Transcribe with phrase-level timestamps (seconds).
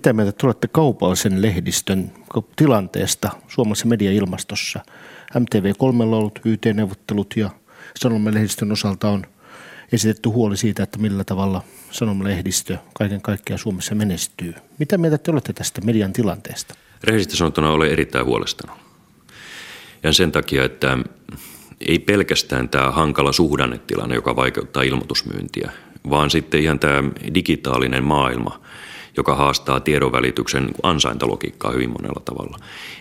[0.00, 2.12] Mitä mieltä te olette kaupallisen lehdistön
[2.56, 4.80] tilanteesta Suomessa mediailmastossa?
[5.38, 7.50] MTV3 on ollut YT-neuvottelut ja
[7.98, 9.26] sanomalehdistön osalta on
[9.92, 14.54] esitetty huoli siitä, että millä tavalla sanomalehdistö kaiken kaikkiaan Suomessa menestyy.
[14.78, 16.74] Mitä mieltä te olette tästä median tilanteesta?
[17.04, 18.76] Rehellisesti sanottuna olen erittäin huolestunut.
[20.02, 20.98] Ja sen takia, että
[21.80, 25.70] ei pelkästään tämä hankala suhdannetilanne, joka vaikeuttaa ilmoitusmyyntiä,
[26.10, 27.02] vaan sitten ihan tämä
[27.34, 28.60] digitaalinen maailma,
[29.16, 32.58] joka haastaa tiedonvälityksen ansaintalogiikkaa hyvin monella tavalla,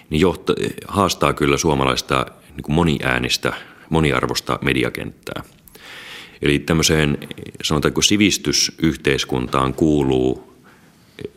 [0.09, 0.53] niin johta,
[0.88, 2.25] haastaa kyllä suomalaista
[2.55, 3.53] niin moniäänistä,
[3.89, 5.43] moniarvosta mediakenttää.
[6.41, 7.17] Eli tämmöiseen
[7.63, 10.53] sanotaanko sivistysyhteiskuntaan kuuluu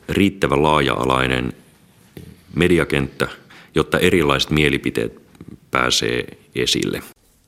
[0.09, 1.53] riittävän laaja-alainen
[2.55, 3.29] mediakenttä,
[3.75, 5.23] jotta erilaiset mielipiteet
[5.71, 7.03] pääsee esille.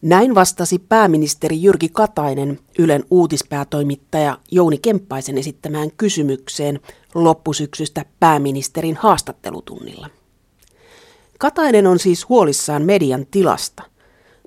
[0.04, 6.80] Näin vastasi pääministeri Jyrki Katainen Ylen uutispäätoimittaja Jouni Kemppaisen esittämään kysymykseen
[7.14, 10.10] loppusyksystä pääministerin haastattelutunnilla.
[11.38, 13.82] Katainen on siis huolissaan median tilasta,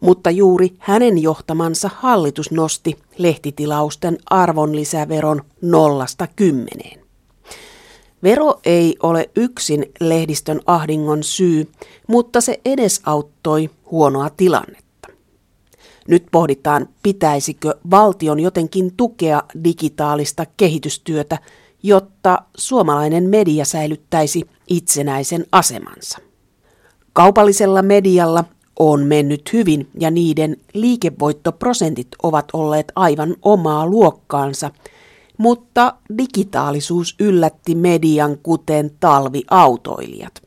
[0.02, 7.00] mutta juuri hänen johtamansa hallitus nosti lehtitilausten arvonlisäveron nollasta kymmeneen.
[8.23, 11.72] Vero ei ole yksin lehdistön ahdingon syy,
[12.08, 14.86] mutta se edesauttoi huonoa tilannetta.
[16.08, 21.38] Nyt pohditaan, pitäisikö valtion jotenkin tukea digitaalista kehitystyötä,
[21.83, 26.17] jotta suomalainen media säilyttäisi itsenäisen asemansa.
[27.13, 28.44] Kaupallisella medialla
[28.80, 34.72] on mennyt hyvin ja niiden liikevoittoprosentit ovat olleet aivan omaa luokkaansa–
[35.38, 40.41] mutta digitaalisuus yllätti median kuten talviautoilijat.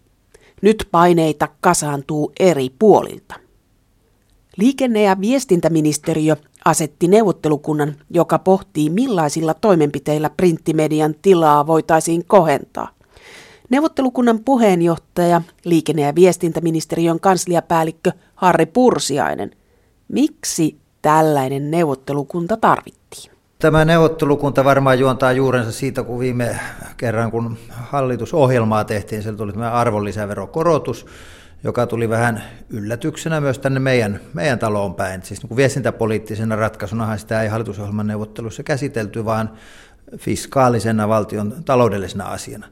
[0.62, 3.34] Nyt paineita kasaantuu eri puolilta.
[4.60, 12.88] Liikenne- ja viestintäministeriö asetti neuvottelukunnan, joka pohtii millaisilla toimenpiteillä printtimedian tilaa voitaisiin kohentaa.
[13.70, 19.50] Neuvottelukunnan puheenjohtaja, liikenne- ja viestintäministeriön kansliapäällikkö Harri Pursiainen.
[20.08, 23.32] Miksi tällainen neuvottelukunta tarvittiin?
[23.58, 26.60] Tämä neuvottelukunta varmaan juontaa juurensa siitä, kun viime
[26.96, 31.06] kerran, kun hallitusohjelmaa tehtiin, siellä tuli tämä arvonlisäverokorotus,
[31.64, 35.22] joka tuli vähän yllätyksenä myös tänne meidän, meidän taloon päin.
[35.22, 39.50] Siis niin viestintäpoliittisena ratkaisunahan sitä ei hallitusohjelman neuvottelussa käsitelty, vaan
[40.18, 42.66] fiskaalisena valtion taloudellisena asiana.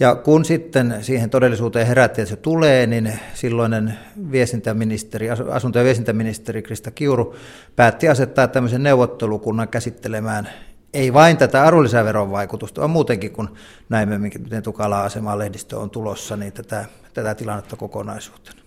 [0.00, 3.98] Ja kun sitten siihen todellisuuteen herätti, että se tulee, niin silloinen
[4.32, 7.34] viestintäministeri, asunto- ja viestintäministeri Krista Kiuru
[7.76, 10.48] päätti asettaa tämmöisen neuvottelukunnan käsittelemään
[10.94, 13.54] ei vain tätä arvonlisäveron vaikutusta, vaan muutenkin, kun
[13.88, 18.60] näimme, miten tukala asema lehdistö on tulossa, niin tätä, tätä tilannetta kokonaisuutena.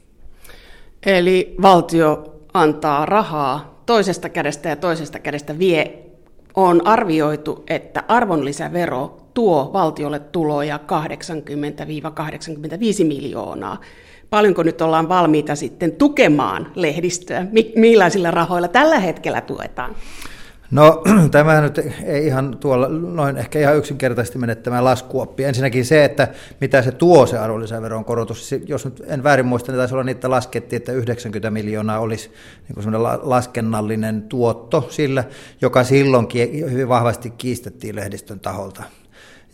[1.06, 6.06] Eli valtio antaa rahaa toisesta kädestä ja toisesta kädestä vie
[6.56, 10.80] on arvioitu, että arvonlisävero tuo valtiolle tuloja
[13.02, 13.82] 80-85 miljoonaa.
[14.30, 17.46] Paljonko nyt ollaan valmiita sitten tukemaan lehdistöä?
[17.76, 19.96] Millaisilla rahoilla tällä hetkellä tuetaan?
[20.72, 25.44] No tämä nyt ei ihan tuolla, noin ehkä ihan yksinkertaisesti menettämään laskuoppi.
[25.44, 26.28] Ensinnäkin se, että
[26.62, 28.56] mitä se tuo se arvonlisäveron korotus.
[28.68, 32.32] Jos nyt en väärin muista, niin taisi olla niitä laskettiin, että 90 miljoonaa olisi
[32.68, 35.24] niin semmoinen laskennallinen tuotto sillä,
[35.62, 38.84] joka silloinkin hyvin vahvasti kiistettiin lehdistön taholta.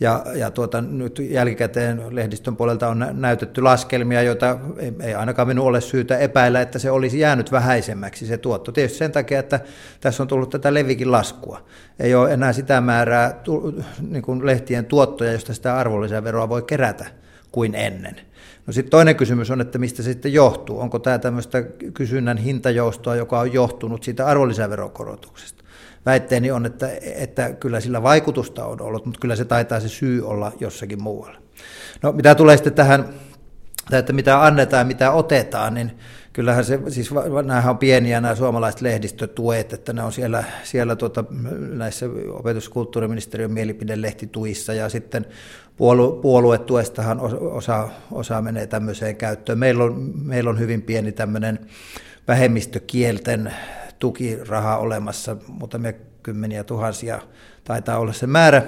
[0.00, 5.66] Ja, ja tuota, nyt jälkikäteen lehdistön puolelta on näytetty laskelmia, joita ei, ei ainakaan minun
[5.66, 8.72] ole syytä epäillä, että se olisi jäänyt vähäisemmäksi se tuotto.
[8.72, 9.60] Tietysti sen takia, että
[10.00, 11.64] tässä on tullut tätä levikin laskua.
[11.98, 13.40] Ei ole enää sitä määrää
[14.08, 17.06] niin kuin lehtien tuottoja, josta sitä arvonlisäveroa voi kerätä
[17.52, 18.16] kuin ennen.
[18.66, 20.80] No sitten toinen kysymys on, että mistä se sitten johtuu.
[20.80, 21.62] Onko tämä tämmöistä
[21.94, 25.61] kysynnän hintajoustoa, joka on johtunut siitä arvonlisäverokorotuksesta?
[26.06, 30.26] Väitteeni on, että, että kyllä sillä vaikutusta on ollut, mutta kyllä se taitaa se syy
[30.26, 31.38] olla jossakin muualla.
[32.02, 33.08] No mitä tulee sitten tähän,
[33.92, 35.92] että mitä annetaan ja mitä otetaan, niin
[36.32, 37.10] kyllähän se, siis
[37.44, 41.24] nämähän on pieniä nämä suomalaiset lehdistötuet, että ne on siellä, siellä tuota,
[41.72, 45.26] näissä opetus- ja kulttuuriministeriön mielipidelehtituissa ja sitten
[45.76, 49.58] puolue, puoluetuestahan osa, osa menee tämmöiseen käyttöön.
[49.58, 51.58] Meillä on, meillä on hyvin pieni tämmöinen
[52.28, 53.52] vähemmistökielten
[54.02, 57.20] tukiraha olemassa, muutamia kymmeniä tuhansia
[57.64, 58.62] taitaa olla se määrä,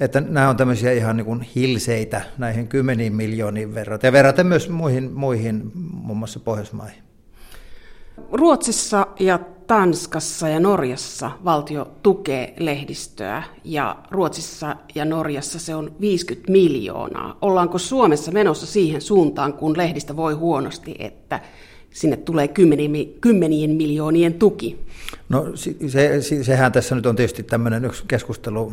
[0.00, 4.68] että nämä on tämmöisiä ihan niin kuin hilseitä näihin kymmeniin miljooniin verran, ja verraten myös
[4.68, 7.02] muihin, muihin muun muassa Pohjoismaihin.
[8.32, 16.52] Ruotsissa ja Tanskassa ja Norjassa valtio tukee lehdistöä ja Ruotsissa ja Norjassa se on 50
[16.52, 17.38] miljoonaa.
[17.42, 21.40] Ollaanko Suomessa menossa siihen suuntaan, kun lehdistä voi huonosti, että
[21.90, 22.48] sinne tulee
[23.20, 24.84] kymmenien miljoonien tuki.
[25.28, 25.74] No se,
[26.20, 28.72] se, sehän tässä nyt on tietysti tämmöinen yksi keskustelu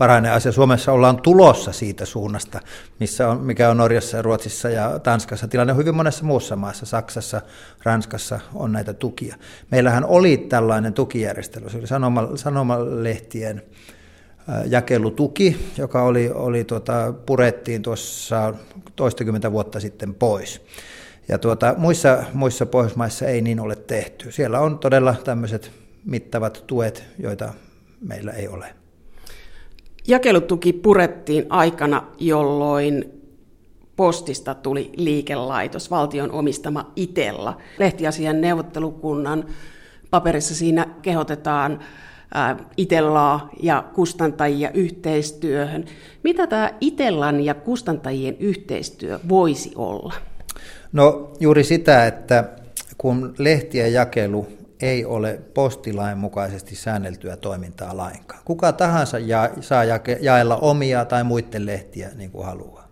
[0.00, 0.52] varainen asia.
[0.52, 2.60] Suomessa ollaan tulossa siitä suunnasta,
[3.00, 5.48] missä on, mikä on Norjassa, Ruotsissa ja Tanskassa.
[5.48, 7.42] Tilanne on hyvin monessa muussa maassa, Saksassa,
[7.82, 9.36] Ranskassa on näitä tukia.
[9.70, 13.62] Meillähän oli tällainen tukijärjestely, se oli sanoma, sanomalehtien
[14.66, 18.54] jakelutuki, joka oli, oli tuota, purettiin tuossa
[18.96, 20.60] toistakymmentä vuotta sitten pois.
[21.28, 24.32] Ja tuota, muissa, muissa Pohjoismaissa ei niin ole tehty.
[24.32, 25.70] Siellä on todella tämmöiset
[26.04, 27.52] mittavat tuet, joita
[28.00, 28.74] meillä ei ole.
[30.06, 33.04] Jakelutuki purettiin aikana, jolloin
[33.96, 37.56] postista tuli liikelaitos, valtion omistama Itella.
[37.78, 39.44] Lehtiasian neuvottelukunnan
[40.10, 41.80] paperissa siinä kehotetaan
[42.76, 45.84] Itellaa ja kustantajia yhteistyöhön.
[46.24, 50.14] Mitä tämä Itellan ja kustantajien yhteistyö voisi olla?
[50.92, 52.44] No juuri sitä, että
[52.98, 54.46] kun lehtien jakelu
[54.82, 58.40] ei ole postilain mukaisesti säänneltyä toimintaa lainkaan.
[58.44, 62.88] Kuka tahansa ja, saa jake, jaella omia tai muiden lehtiä niin kuin haluaa.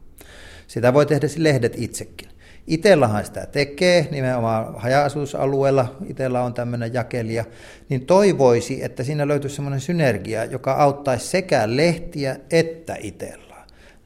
[0.67, 2.29] Sitä voi tehdä lehdet itsekin.
[2.67, 7.45] Itellahan sitä tekee, nimenomaan haja-asutusalueella, Itella on tämmöinen jakelija,
[7.89, 13.46] niin toivoisi, että siinä löytyisi semmoinen synergia, joka auttaisi sekä lehtiä että Itella.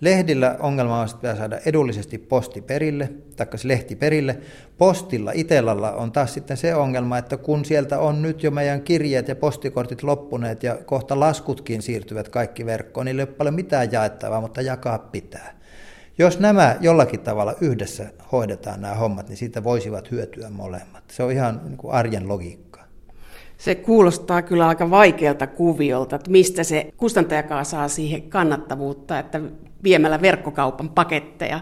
[0.01, 4.39] Lehdillä ongelma on, että pitää saada edullisesti posti perille, taikka lehti perille.
[4.79, 9.29] Postilla, Itellalla on taas sitten se ongelma, että kun sieltä on nyt jo meidän kirjeet
[9.29, 14.41] ja postikortit loppuneet ja kohta laskutkin siirtyvät kaikki verkkoon, niin ei ole paljon mitään jaettavaa,
[14.41, 15.61] mutta jakaa pitää.
[16.19, 21.05] Jos nämä jollakin tavalla yhdessä hoidetaan nämä hommat, niin siitä voisivat hyötyä molemmat.
[21.11, 22.81] Se on ihan niin kuin arjen logiikka.
[23.59, 29.41] Se kuulostaa kyllä aika vaikealta kuviolta, että mistä se kustantajakaan saa siihen kannattavuutta, että
[29.85, 31.61] viemällä verkkokaupan paketteja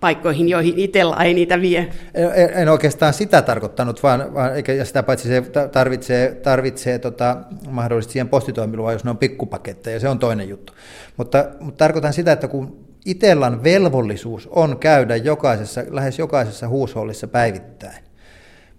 [0.00, 1.88] paikkoihin, joihin itsellä ei niitä vie.
[2.14, 5.42] En, en oikeastaan sitä tarkoittanut, vaan, vaan eikä, ja sitä paitsi se
[5.72, 7.36] tarvitsee, tarvitsee tota,
[7.70, 10.72] mahdollisesti siihen postitoimiluvan, jos ne on pikkupaketteja, se on toinen juttu.
[11.16, 18.04] Mutta, mutta tarkoitan sitä, että kun Itellan velvollisuus on käydä jokaisessa, lähes jokaisessa huushollissa päivittäin,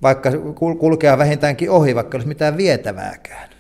[0.02, 0.32] vaikka
[0.80, 3.57] kulkea vähintäänkin ohi, vaikka olisi mitään vietävääkään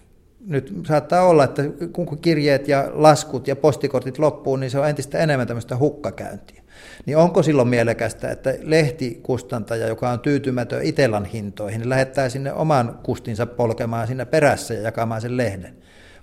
[0.48, 1.64] nyt saattaa olla, että
[1.94, 6.64] kun kirjeet ja laskut ja postikortit loppuu, niin se on entistä enemmän tämmöistä hukkakäyntiä.
[7.06, 13.00] Niin onko silloin mielekästä, että lehtikustantaja, joka on tyytymätön Itellan hintoihin, niin lähettää sinne oman
[13.04, 15.76] kustinsa polkemaan sinne perässä ja jakamaan sen lehden?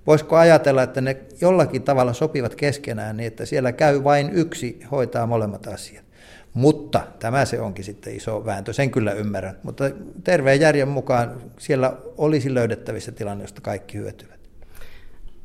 [0.07, 5.27] Voisiko ajatella, että ne jollakin tavalla sopivat keskenään niin, että siellä käy vain yksi hoitaa
[5.27, 6.04] molemmat asiat?
[6.55, 9.57] Mutta tämä se onkin sitten iso vääntö, sen kyllä ymmärrän.
[9.63, 9.85] Mutta
[10.25, 14.41] terveen järjen mukaan siellä olisi löydettävissä tilanne, josta kaikki hyötyvät.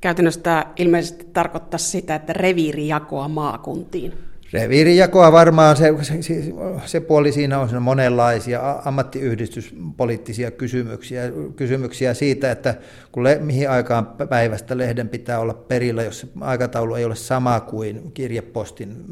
[0.02, 4.29] Käytännössä tämä ilmeisesti tarkoittaa sitä, että reviirijakoa maakuntiin.
[4.54, 6.44] Reviirijakoa varmaan, se, se,
[6.86, 11.24] se puoli siinä on monenlaisia ammattiyhdistyspoliittisia kysymyksiä,
[11.56, 12.76] kysymyksiä siitä, että
[13.12, 18.12] kun le, mihin aikaan päivästä lehden pitää olla perillä, jos aikataulu ei ole sama kuin
[18.12, 19.06] kirjepostin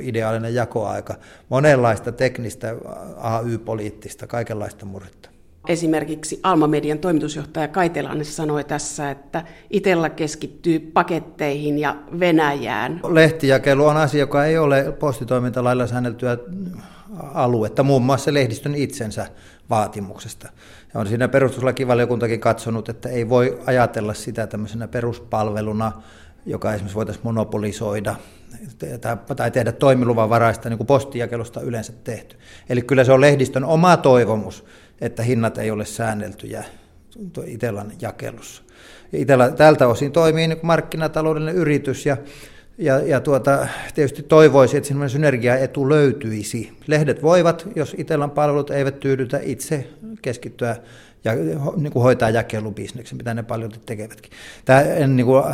[0.00, 1.14] ideaalinen jakoaika.
[1.48, 2.74] Monenlaista teknistä,
[3.16, 5.29] AY-poliittista, kaikenlaista murretta.
[5.68, 13.00] Esimerkiksi Alma-median toimitusjohtaja Kaitelanne sanoi tässä, että Itella keskittyy paketteihin ja Venäjään.
[13.08, 16.38] Lehtijakelu on asia, joka ei ole postitoimintalailla säänneltyä
[17.34, 19.26] aluetta, muun muassa lehdistön itsensä
[19.70, 20.48] vaatimuksesta.
[20.94, 25.92] Ja on siinä perustuslakivaliokuntakin katsonut, että ei voi ajatella sitä tämmöisenä peruspalveluna,
[26.46, 28.14] joka esimerkiksi voitaisiin monopolisoida
[29.36, 32.36] tai tehdä toimiluvan varaista, niin kuin postijakelusta yleensä tehty.
[32.68, 34.64] Eli kyllä se on lehdistön oma toivomus,
[35.00, 36.64] että hinnat ei ole säänneltyjä
[37.46, 38.62] Itellan jakelussa.
[39.12, 42.16] Itella tältä osin toimii niin markkinataloudellinen yritys ja,
[42.78, 46.72] ja, ja tuota, tietysti toivoisi, että semmoinen synergiaetu löytyisi.
[46.86, 49.88] Lehdet voivat, jos Itellan palvelut eivät tyydytä itse
[50.22, 50.76] keskittyä
[51.24, 51.32] ja
[51.76, 54.32] niin kuin hoitaa jakelubisneksen, mitä ne paljon tekevätkin.
[54.64, 55.44] Tämä en niin kuin,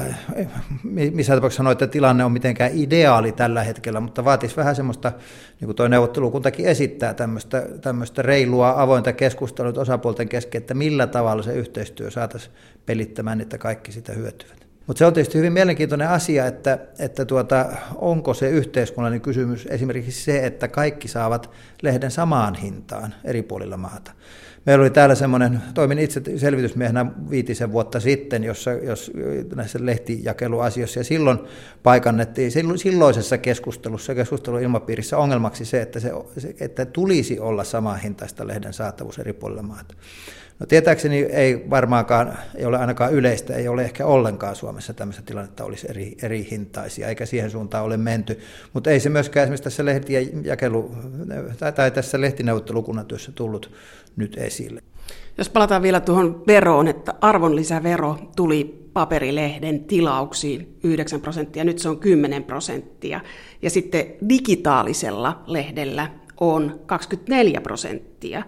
[1.13, 5.13] missä tapauksessa sanoa, että tilanne on mitenkään ideaali tällä hetkellä, mutta vaatisi vähän semmoista,
[5.61, 11.43] niin kuin tuo neuvottelukuntakin esittää, tämmöistä, tämmöistä reilua, avointa keskustelua osapuolten kesken, että millä tavalla
[11.43, 12.55] se yhteistyö saataisiin
[12.87, 14.67] pelittämään, että kaikki sitä hyötyvät.
[14.87, 20.25] Mutta se on tietysti hyvin mielenkiintoinen asia, että, että tuota, onko se yhteiskunnallinen kysymys esimerkiksi
[20.25, 21.51] se, että kaikki saavat
[21.83, 24.13] lehden samaan hintaan eri puolilla maata.
[24.67, 29.13] Meillä oli täällä semmoinen, toimin itse selvitysmiehenä viitisen vuotta sitten, jossa, jos
[29.55, 31.39] näissä lehtijakeluasioissa, ja silloin
[31.83, 36.13] paikannettiin silloisessa keskustelussa, keskusteluilmapiirissä ongelmaksi se, että, se,
[36.61, 39.95] että tulisi olla samaa hintaista lehden saatavuus eri puolilla maata.
[40.59, 45.65] No tietääkseni ei varmaankaan, ei ole ainakaan yleistä, ei ole ehkä ollenkaan Suomessa tämmöistä tilannetta
[45.65, 48.41] olisi eri, eri hintaisia, eikä siihen suuntaan ole menty.
[48.73, 50.95] Mutta ei se myöskään esimerkiksi tässä lehtien jakelu,
[51.59, 53.73] tai, tai tässä lehtineuvottelukunnatyössä tullut
[54.17, 54.83] nyt esille.
[55.39, 61.99] Jos palataan vielä tuohon veroon, että arvonlisävero tuli paperilehden tilauksiin 9 prosenttia, nyt se on
[61.99, 63.21] 10 prosenttia.
[63.63, 66.11] Ja sitten digitaalisella lehdellä
[66.41, 68.43] on 24 prosenttia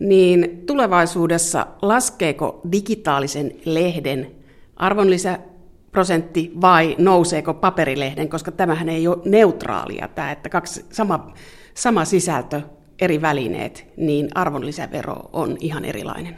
[0.00, 4.30] niin tulevaisuudessa laskeeko digitaalisen lehden
[4.76, 11.32] arvonlisäprosentti vai nouseeko paperilehden, koska tämähän ei ole neutraalia, tämä, että kaksi, sama,
[11.74, 12.60] sama sisältö,
[13.00, 16.36] eri välineet, niin arvonlisävero on ihan erilainen.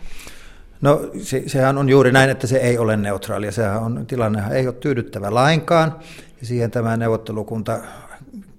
[0.81, 3.53] No se, sehän on juuri näin, että se ei ole neutraalia.
[3.53, 5.97] Sehän on, tilanne ei ole tyydyttävä lainkaan.
[6.41, 7.79] Ja siihen tämä neuvottelukunta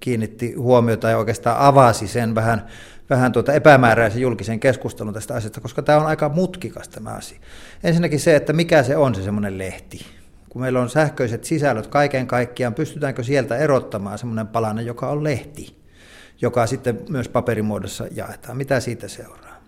[0.00, 2.66] kiinnitti huomiota ja oikeastaan avasi sen vähän
[3.10, 7.38] vähän tuota epämääräisen julkisen keskustelun tästä asiasta, koska tämä on aika mutkikas tämä asia.
[7.84, 10.06] Ensinnäkin se, että mikä se on se semmoinen lehti.
[10.48, 15.76] Kun meillä on sähköiset sisällöt kaiken kaikkiaan, pystytäänkö sieltä erottamaan semmoinen palanen, joka on lehti,
[16.42, 18.56] joka sitten myös paperimuodossa jaetaan.
[18.56, 19.62] Mitä siitä seuraa?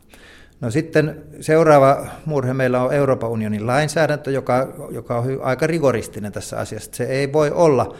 [0.61, 6.59] No sitten seuraava murhe meillä on Euroopan unionin lainsäädäntö, joka, joka on aika rigoristinen tässä
[6.59, 6.91] asiassa.
[6.95, 7.97] Se ei voi olla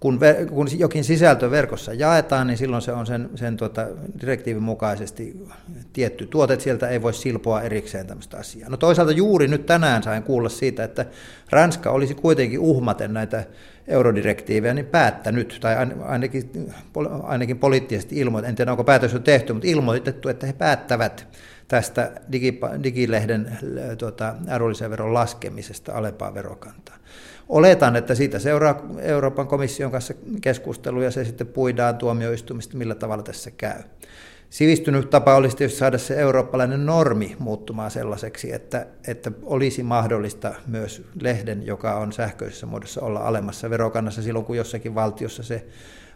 [0.00, 3.86] kun, ver, kun jokin sisältö verkossa jaetaan, niin silloin se on sen, sen tuota,
[4.20, 5.46] direktiivin mukaisesti
[5.92, 8.70] tietty tuote, sieltä ei voi silpoa erikseen tämmöistä asiaa.
[8.70, 11.06] No toisaalta juuri nyt tänään sain kuulla siitä, että
[11.50, 13.44] Ranska olisi kuitenkin uhmaten näitä
[13.88, 16.72] eurodirektiivejä niin päättänyt, tai ainakin,
[17.22, 21.26] ainakin poliittisesti ilmoitettu, en tiedä onko päätös jo tehty, mutta ilmoitettu, että he päättävät
[21.68, 22.12] tästä
[22.82, 23.58] digilehden
[23.98, 26.96] tuota, arvonlisäveron laskemisesta alempaa verokantaa.
[27.50, 33.22] Oletan, että siitä seuraa Euroopan komission kanssa keskustelu ja se sitten puidaan tuomioistumista, millä tavalla
[33.22, 33.82] tässä käy.
[34.50, 41.02] Sivistynyt tapa olisi tietysti saada se eurooppalainen normi muuttumaan sellaiseksi, että, että olisi mahdollista myös
[41.20, 45.66] lehden, joka on sähköisessä muodossa, olla alemmassa verokannassa silloin, kun jossakin valtiossa se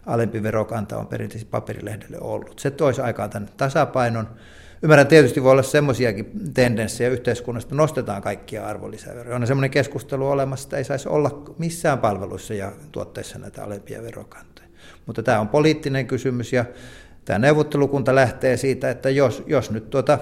[0.07, 2.59] alempi verokanta on perinteisesti paperilehdelle ollut.
[2.59, 4.29] Se toisi aikaan tämän tasapainon
[4.83, 9.37] Ymmärrän tietysti voi olla semmoisiakin tendenssejä yhteiskunnasta, nostetaan kaikkia arvonlisäveroja.
[9.37, 14.69] On semmoinen keskustelu olemassa, että ei saisi olla missään palveluissa ja tuotteissa näitä alempia verokantoja.
[15.07, 16.65] Mutta tämä on poliittinen kysymys ja
[17.25, 20.19] tämä neuvottelukunta lähtee siitä, että jos, jos nyt tuota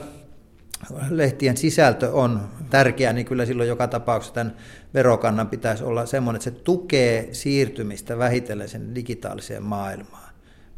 [1.10, 2.40] lehtien sisältö on
[2.70, 4.56] tärkeä, niin kyllä silloin joka tapauksessa tämän
[4.94, 10.21] verokannan pitäisi olla semmoinen, että se tukee siirtymistä vähitellen sen digitaaliseen maailmaan.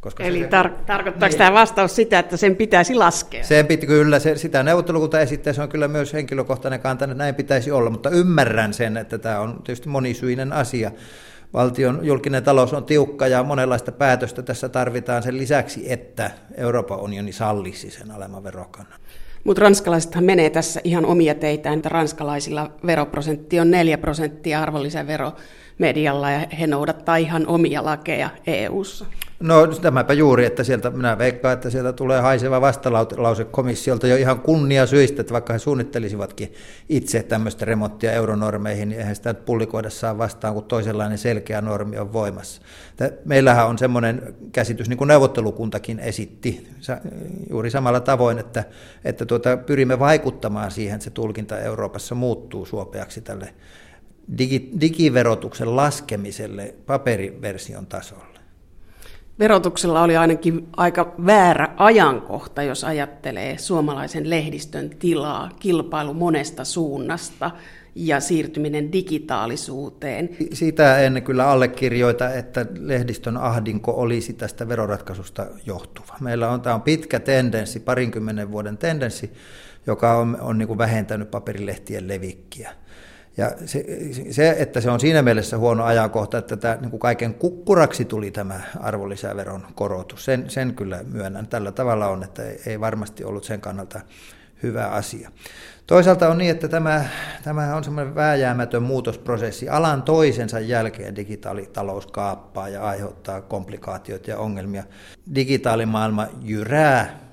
[0.04, 3.44] Koska Eli se, tar- tarkoittaako niin, tämä vastaus sitä, että sen pitäisi laskea?
[3.44, 7.34] Se piti kyllä, se, sitä neuvottelukunta esittää, se on kyllä myös henkilökohtainen kanta, että näin
[7.34, 10.90] pitäisi olla, mutta ymmärrän sen, että tämä on tietysti monisyinen asia.
[11.54, 17.32] Valtion julkinen talous on tiukka ja monenlaista päätöstä tässä tarvitaan sen lisäksi, että Euroopan unioni
[17.32, 19.00] sallisi sen alemman verokannan.
[19.44, 25.32] Mutta ranskalaisethan menee tässä ihan omia teitään, että ranskalaisilla veroprosentti on 4 prosenttia arvonlisävero
[25.78, 29.06] medialla ja he noudattaa ihan omia lakeja EU-ssa.
[29.44, 34.40] No tämäpä juuri, että sieltä minä veikkaan, että sieltä tulee haiseva vastalause komissiolta jo ihan
[34.40, 36.54] kunnia syistä, että vaikka he suunnittelisivatkin
[36.88, 42.12] itse tämmöistä remonttia euronormeihin, niin eihän sitä pullikoida saa vastaan, kun toisenlainen selkeä normi on
[42.12, 42.62] voimassa.
[43.24, 46.68] Meillähän on semmoinen käsitys, niin kuin neuvottelukuntakin esitti,
[47.50, 48.64] juuri samalla tavoin, että,
[49.04, 53.54] että tuota, pyrimme vaikuttamaan siihen, että se tulkinta Euroopassa muuttuu suopeaksi tälle
[54.38, 58.33] digi, digiverotuksen laskemiselle paperiversion tasolla.
[59.38, 67.50] Verotuksella oli ainakin aika väärä ajankohta, jos ajattelee suomalaisen lehdistön tilaa, kilpailu monesta suunnasta
[67.94, 70.28] ja siirtyminen digitaalisuuteen.
[70.52, 76.16] Sitä en kyllä allekirjoita, että lehdistön ahdinko olisi tästä veroratkaisusta johtuva.
[76.20, 79.32] Meillä on, tämä on pitkä tendenssi, parinkymmenen vuoden tendenssi,
[79.86, 82.72] joka on, on niin kuin vähentänyt paperilehtien levikkiä.
[83.36, 83.84] Ja se,
[84.30, 88.30] se, että se on siinä mielessä huono ajankohta, että tämä, niin kuin kaiken kukkuraksi tuli
[88.30, 90.24] tämä arvonlisäveron korotus.
[90.24, 91.46] Sen, sen kyllä myönnän.
[91.46, 94.00] Tällä tavalla on, että ei varmasti ollut sen kannalta
[94.62, 95.30] hyvä asia.
[95.86, 97.04] Toisaalta on niin, että tämä,
[97.42, 99.68] tämä on semmoinen vääjäämätön muutosprosessi.
[99.68, 104.84] Alan toisensa jälkeen digitaalitalous kaappaa ja aiheuttaa komplikaatioita ja ongelmia.
[105.34, 107.23] Digitaalimaailma jyrää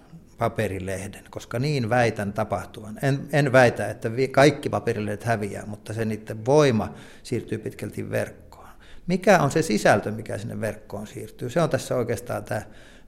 [0.41, 3.00] paperilehden, koska niin väitän tapahtuvan.
[3.01, 6.93] En, en väitä, että kaikki paperilehdet häviää, mutta se niiden voima
[7.24, 8.67] siirtyy pitkälti verkkoon.
[9.07, 11.50] Mikä on se sisältö, mikä sinne verkkoon siirtyy?
[11.50, 12.62] Se on tässä oikeastaan tämä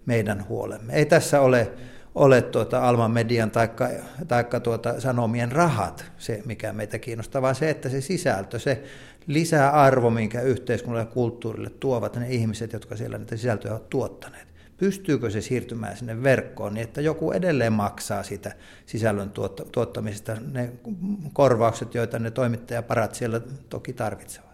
[0.06, 0.94] meidän huolemme.
[0.94, 1.72] Ei tässä ole
[2.16, 3.52] ole tuota Alman median
[4.28, 8.84] taikka tuota Sanomien rahat se, mikä meitä kiinnostaa, vaan se, että se sisältö, se
[9.28, 14.53] lisäarvo, minkä yhteiskunnalle ja kulttuurille tuovat ne ihmiset, jotka siellä niitä sisältöjä ovat tuottaneet.
[14.84, 18.52] Pystyykö se siirtymään sinne verkkoon niin, että joku edelleen maksaa sitä
[18.86, 19.32] sisällön
[19.72, 20.72] tuottamisesta ne
[21.34, 24.50] korvaukset, joita ne toimittajaparat siellä toki tarvitsevat.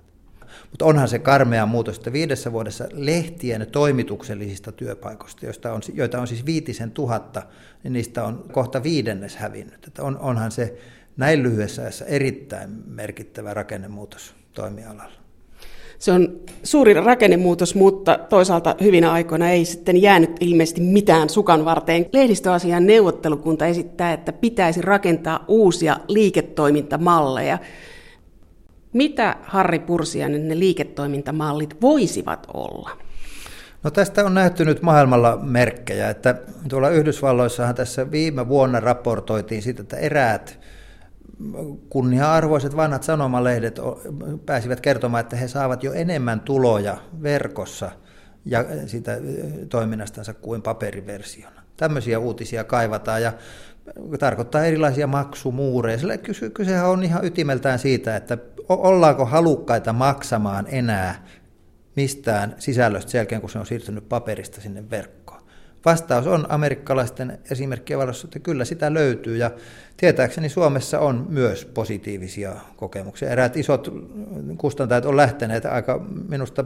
[0.70, 6.28] Mutta onhan se karmea muutos, että viidessä vuodessa lehtien toimituksellisista työpaikoista, joista on, joita on
[6.28, 7.44] siis viitisen tuhatta,
[7.84, 9.88] niin niistä on kohta viidennes hävinnyt.
[9.88, 10.78] Että on, onhan se
[11.18, 15.19] näin lyhyessä ajassa erittäin merkittävä rakennemuutos toimialalla.
[16.00, 22.06] Se on suuri rakennemuutos, mutta toisaalta hyvinä aikoina ei sitten jäänyt ilmeisesti mitään sukan varteen.
[22.14, 27.58] Lehdistöasian neuvottelukunta esittää, että pitäisi rakentaa uusia liiketoimintamalleja.
[28.94, 32.90] Mitä Harri Pursianen ne liiketoimintamallit voisivat olla?
[33.84, 36.36] No tästä on nähty nyt maailmalla merkkejä, että
[36.70, 40.60] tuolla Yhdysvalloissahan tässä viime vuonna raportoitiin siitä, että eräät
[41.90, 43.80] kunnia-arvoiset vanhat sanomalehdet
[44.46, 47.92] pääsivät kertomaan, että he saavat jo enemmän tuloja verkossa
[48.46, 49.18] ja sitä
[49.70, 51.62] toiminnastansa kuin paperiversiona.
[51.78, 53.34] Tämmöisiä uutisia kaivataan ja
[54.20, 56.18] tarkoittaa erilaisia maksumuureja.
[56.18, 58.38] Kyse, kysehän on ihan ytimeltään siitä, että
[58.70, 61.26] ollaanko halukkaita maksamaan enää
[61.96, 65.39] mistään sisällöstä sen jälkeen, kun se on siirtynyt paperista sinne verkkoon.
[65.86, 69.52] Vastaus on amerikkalaisten esimerkkien valossa, että kyllä sitä löytyy ja
[69.98, 73.30] tietääkseni Suomessa on myös positiivisia kokemuksia.
[73.30, 73.94] Eräät isot
[74.58, 76.66] kustantajat on lähteneet aika minusta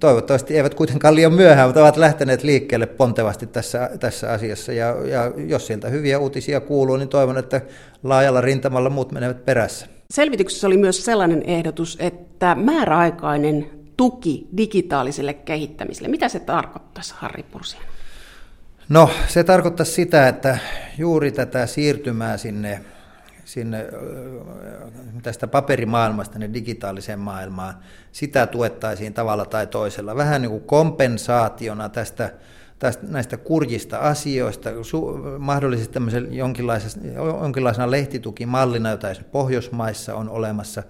[0.00, 4.72] toivottavasti eivät kuitenkaan liian myöhään, mutta ovat lähteneet liikkeelle pontevasti tässä, tässä asiassa.
[4.72, 7.60] Ja, ja jos sieltä hyviä uutisia kuuluu, niin toivon, että
[8.02, 9.86] laajalla rintamalla muut menevät perässä.
[10.10, 16.08] Selvityksessä oli myös sellainen ehdotus, että määräaikainen tuki digitaaliselle kehittämiselle.
[16.08, 17.82] Mitä se tarkoittaisi, Harri Pursian?
[18.88, 20.58] No, se tarkoittaisi sitä, että
[20.98, 22.80] juuri tätä siirtymää sinne,
[23.44, 23.86] sinne
[25.22, 27.74] tästä paperimaailmasta ne digitaaliseen maailmaan,
[28.12, 30.16] sitä tuettaisiin tavalla tai toisella.
[30.16, 32.30] Vähän niin kuin kompensaationa tästä,
[32.78, 35.98] tästä näistä kurjista asioista, su, mahdollisesti
[37.40, 40.82] jonkinlaisena lehtitukimallina, jota Pohjoismaissa on olemassa,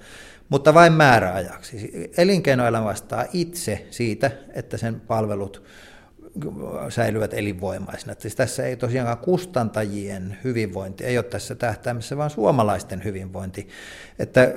[0.48, 1.90] mutta vain määräajaksi.
[2.16, 5.62] Elinkeinoelämä vastaa itse siitä, että sen palvelut
[6.88, 8.14] säilyvät elinvoimaisina.
[8.18, 13.68] Siis tässä ei tosiaankaan kustantajien hyvinvointi, ei ole tässä tähtäimessä, vaan suomalaisten hyvinvointi.
[14.18, 14.54] Että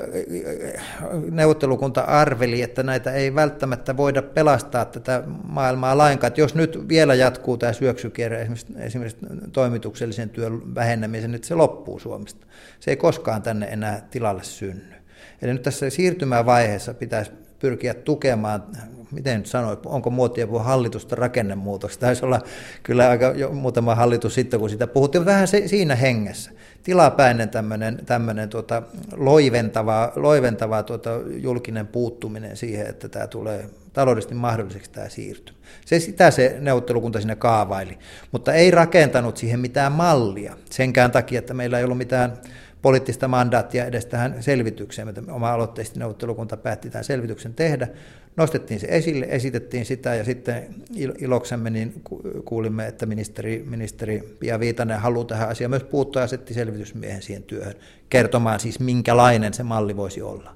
[1.31, 6.27] neuvottelukunta arveli, että näitä ei välttämättä voida pelastaa tätä maailmaa lainkaan.
[6.27, 11.99] Että jos nyt vielä jatkuu tämä syöksykierre esimerkiksi, esimerkiksi toimituksellisen työn vähenemisen, että se loppuu
[11.99, 12.47] Suomesta.
[12.79, 14.93] Se ei koskaan tänne enää tilalle synny.
[15.41, 18.63] Eli nyt tässä siirtymävaiheessa pitäisi pyrkiä tukemaan,
[19.11, 21.99] miten nyt sanoit, onko muotia puhua hallitusta rakennemuutosta.
[22.05, 22.41] Taisi olla
[22.83, 26.51] kyllä aika jo muutama hallitus sitten, kun sitä puhuttiin, vähän se, siinä hengessä.
[26.83, 28.83] Tilapäinen tämmöinen, tämmöinen tuota,
[29.15, 35.57] loiventava, loiventava tuota, julkinen puuttuminen siihen, että tämä tulee taloudellisesti mahdolliseksi tämä siirtymä.
[35.85, 37.97] Se sitä se neuvottelukunta sinne kaavaili,
[38.31, 42.33] mutta ei rakentanut siihen mitään mallia senkään takia, että meillä ei ollut mitään
[42.81, 45.31] poliittista mandaattia edes tähän selvitykseen.
[45.31, 47.87] Oma aloitteisesti neuvottelukunta päätti tämän selvityksen tehdä.
[48.35, 50.75] Nostettiin se esille, esitettiin sitä ja sitten
[51.19, 52.01] iloksemme niin
[52.45, 57.43] kuulimme, että ministeri, ministeri Pia Viitanen haluaa tähän asiaan myös puuttua ja asetti selvitysmiehen siihen
[57.43, 57.73] työhön
[58.09, 60.55] kertomaan siis minkälainen se malli voisi olla.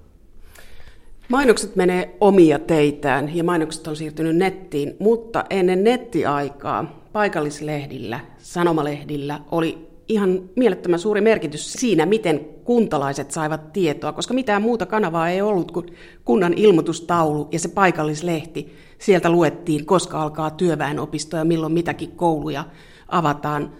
[1.29, 9.92] Mainokset menee omia teitään ja mainokset on siirtynyt nettiin, mutta ennen nettiaikaa paikallislehdillä, sanomalehdillä oli
[10.07, 15.71] ihan mielettömän suuri merkitys siinä, miten kuntalaiset saivat tietoa, koska mitään muuta kanavaa ei ollut
[15.71, 15.85] kuin
[16.25, 18.75] kunnan ilmoitustaulu ja se paikallislehti.
[18.99, 22.65] Sieltä luettiin, koska alkaa työväenopisto ja milloin mitäkin kouluja
[23.07, 23.71] avataan.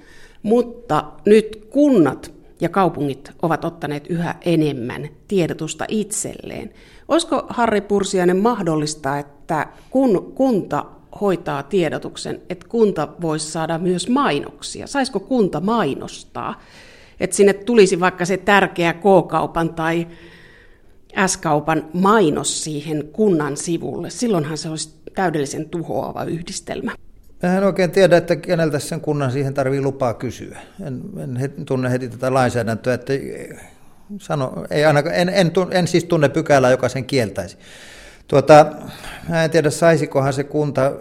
[0.44, 6.74] Mutta nyt kunnat ja kaupungit ovat ottaneet yhä enemmän tiedotusta itselleen.
[7.08, 10.86] Olisiko Harri Pursiainen mahdollista, että kun kunta
[11.22, 14.88] hoitaa tiedotuksen, että kunta voisi saada myös mainoksia.
[14.88, 16.62] Saisiko kunta mainostaa?
[17.20, 20.08] Että sinne tulisi vaikka se tärkeä K-kaupan tai
[21.28, 24.10] S-kaupan mainos siihen kunnan sivulle.
[24.10, 26.92] Silloinhan se olisi täydellisen tuhoava yhdistelmä.
[27.58, 30.60] En oikein tiedä, että keneltä sen kunnan siihen tarvii lupaa kysyä.
[30.86, 33.14] En, en tunne heti tätä lainsäädäntöä, että
[34.18, 37.58] sano, ei ainakaan, en, en, en siis tunne pykälää, joka sen kieltäisi.
[38.28, 38.66] Tuota,
[39.30, 40.92] mä en tiedä, saisikohan se kunta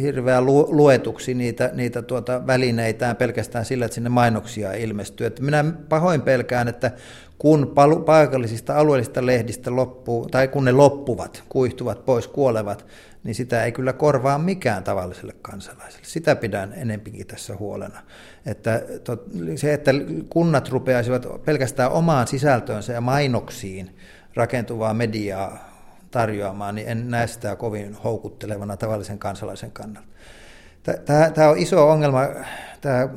[0.00, 5.26] hirveän luetuksi niitä, niitä tuota välineitään pelkästään sillä, että sinne mainoksia ilmestyy.
[5.26, 6.90] Että minä pahoin pelkään, että
[7.38, 7.72] kun
[8.06, 12.86] paikallisista alueellisista lehdistä loppuu, tai kun ne loppuvat, kuihtuvat pois, kuolevat,
[13.24, 16.04] niin sitä ei kyllä korvaa mikään tavalliselle kansalaiselle.
[16.06, 18.00] Sitä pidän enempikin tässä huolena.
[18.46, 18.82] Että
[19.56, 19.90] se, että
[20.28, 23.96] kunnat rupeaisivat pelkästään omaan sisältöönsä ja mainoksiin
[24.34, 25.73] rakentuvaa mediaa
[26.14, 30.08] tarjoamaan, niin en näe sitä kovin houkuttelevana tavallisen kansalaisen kannalta.
[31.34, 32.20] Tämä on iso ongelma,
[32.80, 33.08] tämä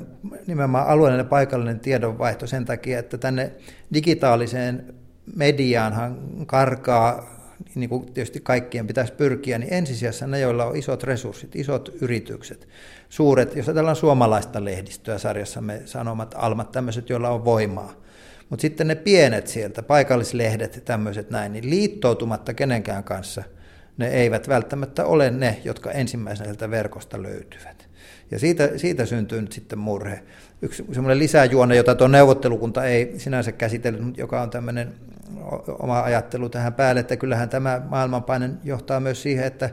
[0.48, 3.52] nimenomaan alueellinen paikallinen tiedonvaihto sen takia, että tänne
[3.94, 4.94] digitaaliseen
[5.36, 7.30] mediaanhan karkaa,
[7.76, 12.68] niin kuin tietysti kaikkien pitäisi pyrkiä, niin ensisijassa ne, joilla on isot resurssit, isot yritykset,
[13.10, 17.94] suuret, jos ajatellaan suomalaista lehdistöä sarjassamme, sanomat, almat, tämmöiset, joilla on voimaa.
[18.50, 23.44] Mutta sitten ne pienet sieltä, paikallislehdet, tämmöiset näin, niin liittoutumatta kenenkään kanssa–
[23.98, 27.88] ne eivät välttämättä ole ne, jotka ensimmäiseltä verkosta löytyvät.
[28.32, 30.24] Ja siitä, siitä syntyy nyt sitten murhe.
[30.62, 34.94] Yksi semmoinen lisäjuone, jota tuo neuvottelukunta ei sinänsä käsitellyt, mutta joka on tämmöinen
[35.80, 39.70] oma ajattelu tähän päälle, että kyllähän tämä maailmanpaine johtaa myös siihen, että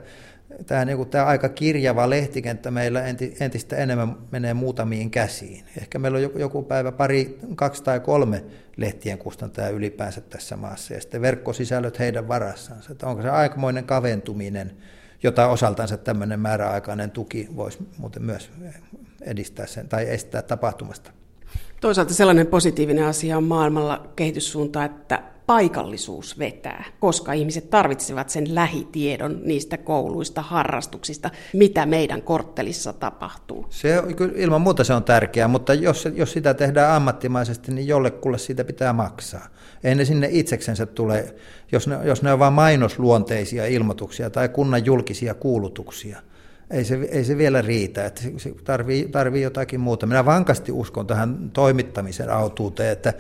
[0.67, 3.03] tämä, niin kuin, tämä aika kirjava lehtikenttä meillä
[3.41, 5.65] entistä enemmän menee muutamiin käsiin.
[5.81, 8.45] Ehkä meillä on joku päivä pari, kaksi tai kolme
[8.77, 12.93] lehtien kustantaja ylipäänsä tässä maassa ja sitten verkkosisällöt heidän varassansa.
[12.93, 14.77] Että onko se aikamoinen kaventuminen,
[15.23, 18.51] jota osaltansa tämmöinen määräaikainen tuki voisi muuten myös
[19.21, 21.11] edistää sen tai estää tapahtumasta.
[21.85, 29.41] Toisaalta sellainen positiivinen asia on maailmalla kehityssuunta, että paikallisuus vetää, koska ihmiset tarvitsevat sen lähitiedon
[29.43, 33.67] niistä kouluista, harrastuksista, mitä meidän korttelissa tapahtuu.
[33.71, 34.03] Se,
[34.35, 38.93] ilman muuta se on tärkeää, mutta jos, jos sitä tehdään ammattimaisesti, niin jollekulle siitä pitää
[38.93, 39.47] maksaa.
[39.85, 41.35] Ei ne sinne itseksensä tule,
[41.73, 46.23] jos ne, jos ne on vain mainosluonteisia ilmoituksia tai kunnan julkisia kuulutuksia–
[46.75, 50.07] ei se, ei se vielä riitä, että se tarvii, tarvii jotakin muuta.
[50.07, 53.13] Minä vankasti uskon tähän toimittamisen autuuteen, että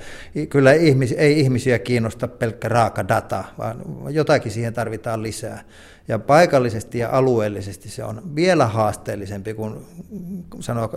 [0.48, 5.64] kyllä ihmis, ei ihmisiä kiinnosta pelkkä raaka data, vaan jotakin siihen tarvitaan lisää.
[6.08, 9.76] Ja paikallisesti ja alueellisesti se on vielä haasteellisempi kuin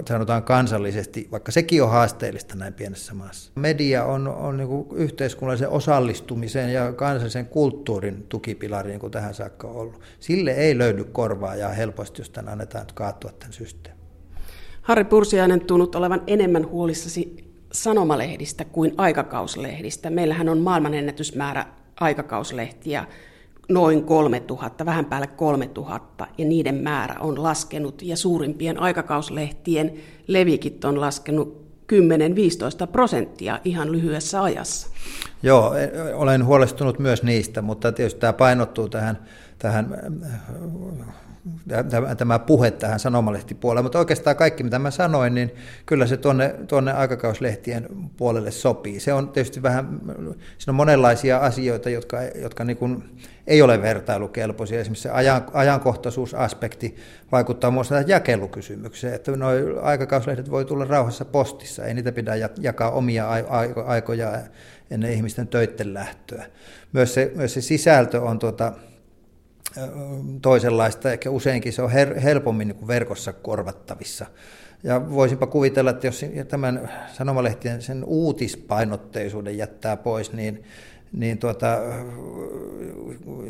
[0.08, 3.52] sanotaan kansallisesti, vaikka sekin on haasteellista näin pienessä maassa.
[3.56, 9.68] Media on, on niin kuin yhteiskunnallisen osallistumisen ja kansallisen kulttuurin tukipilari, niin kuin tähän saakka
[9.68, 10.02] ollut.
[10.20, 14.02] Sille ei löydy korvaajaa helposti, jos tämän annetaan kaatua tämän systeemin.
[14.82, 20.10] Harri Pursiainen tunnut olevan enemmän huolissasi sanomalehdistä kuin aikakauslehdistä.
[20.10, 21.66] Meillähän on maailmanennätysmäärä
[22.00, 23.06] aikakauslehtiä
[23.70, 29.94] noin 3000, vähän päälle 3000, ja niiden määrä on laskenut, ja suurimpien aikakauslehtien
[30.28, 34.88] levikit on laskenut 10-15 prosenttia ihan lyhyessä ajassa.
[35.44, 35.74] Joo,
[36.14, 39.18] olen huolestunut myös niistä, mutta tietysti tämä painottuu tähän,
[39.60, 39.98] tähän
[42.18, 45.52] tämä puhe tähän sanomalehtipuolelle, mutta oikeastaan kaikki mitä mä sanoin, niin
[45.86, 49.00] kyllä se tuonne, tuonne aikakauslehtien puolelle sopii.
[49.00, 50.00] Se on tietysti vähän,
[50.58, 53.04] siinä on monenlaisia asioita, jotka, jotka niin kuin
[53.48, 54.80] ei ole vertailukelpoisia.
[54.80, 56.96] Esimerkiksi se ajan, ajankohtaisuusaspekti
[57.32, 59.50] vaikuttaa myös tähän jakelukysymykseen, että nuo
[59.82, 63.28] aikakauslehdet voi tulla rauhassa postissa, ei niitä pidä jakaa omia
[63.86, 64.34] aikoja
[64.92, 66.46] ennen ihmisten töitten lähtöä.
[66.94, 68.74] Myös se, myös se sisältö on tuota,
[70.42, 74.26] toisenlaista, ehkä useinkin se on her- helpommin niin verkossa korvattavissa.
[74.84, 80.64] Ja voisinpa kuvitella, että jos tämän sanomalehtien sen uutispainotteisuuden jättää pois, niin,
[81.14, 81.78] niin tuota,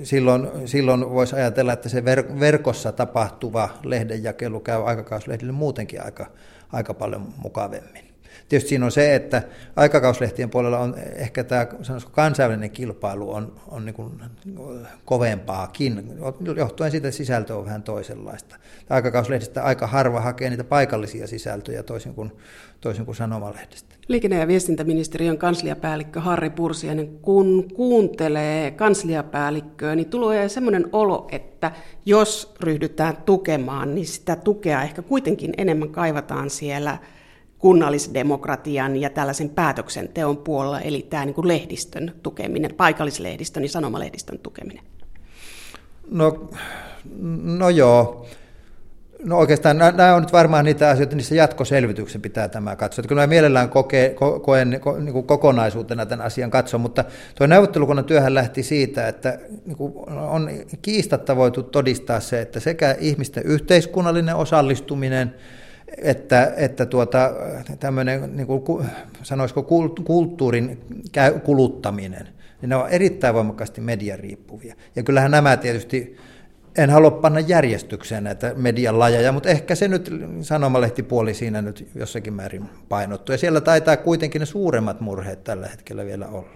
[0.03, 6.25] silloin, silloin voisi ajatella, että se ver- verkossa tapahtuva lehdenjakelu käy aikakauslehdille muutenkin aika,
[6.71, 8.06] aika paljon mukavemmin.
[8.49, 9.43] Tietysti siinä on se, että
[9.75, 11.65] aikakauslehtien puolella on ehkä tämä
[12.11, 14.11] kansainvälinen kilpailu on, on niin kuin
[15.05, 16.19] kovempaakin,
[16.57, 18.55] johtuen siitä, että sisältö on vähän toisenlaista.
[18.89, 22.31] Aikakauslehdistä aika harva hakee niitä paikallisia sisältöjä toisin kuin,
[22.81, 23.95] toisin kuin sanomalehdestä.
[24.07, 31.71] Liikenne- ja viestintäministeriön kansliapäällikkö Harri Pursiainen, kun kuuntelee kansliapäällikköä, niin tulee sellainen olo, että
[32.05, 36.97] jos ryhdytään tukemaan, niin sitä tukea ehkä kuitenkin enemmän kaivataan siellä–
[37.59, 44.83] kunnallisdemokratian ja tällaisen päätöksenteon puolella, eli tämä niin kuin lehdistön tukeminen, paikallislehdistön ja sanomalehdistön tukeminen?
[46.11, 46.49] No,
[47.43, 48.25] no joo.
[49.23, 53.01] No oikeastaan nämä on nyt varmaan niitä asioita, niissä jatkoselvityksen pitää tämä katsoa.
[53.01, 57.03] Että kyllä mä mielellään koke, ko, koen ko, niin kuin kokonaisuutena tämän asian katsoa, mutta
[57.35, 60.49] tuo neuvottelukunnan työhän lähti siitä, että niin kuin on
[60.81, 65.35] kiistatta voitu todistaa se, että sekä ihmisten yhteiskunnallinen osallistuminen,
[65.97, 67.31] että, että tuota,
[67.79, 68.85] tämmöinen, niin kuin,
[69.23, 69.63] sanoisiko
[70.05, 70.79] kulttuurin
[71.43, 72.27] kuluttaminen,
[72.61, 74.75] niin ne on erittäin voimakkaasti mediariippuvia.
[74.95, 76.17] Ja kyllähän nämä tietysti,
[76.77, 82.33] en halua panna järjestykseen näitä median lajeja, mutta ehkä se nyt sanomalehtipuoli siinä nyt jossakin
[82.33, 83.33] määrin painottuu.
[83.33, 86.49] Ja siellä taitaa kuitenkin ne suuremmat murheet tällä hetkellä vielä olla.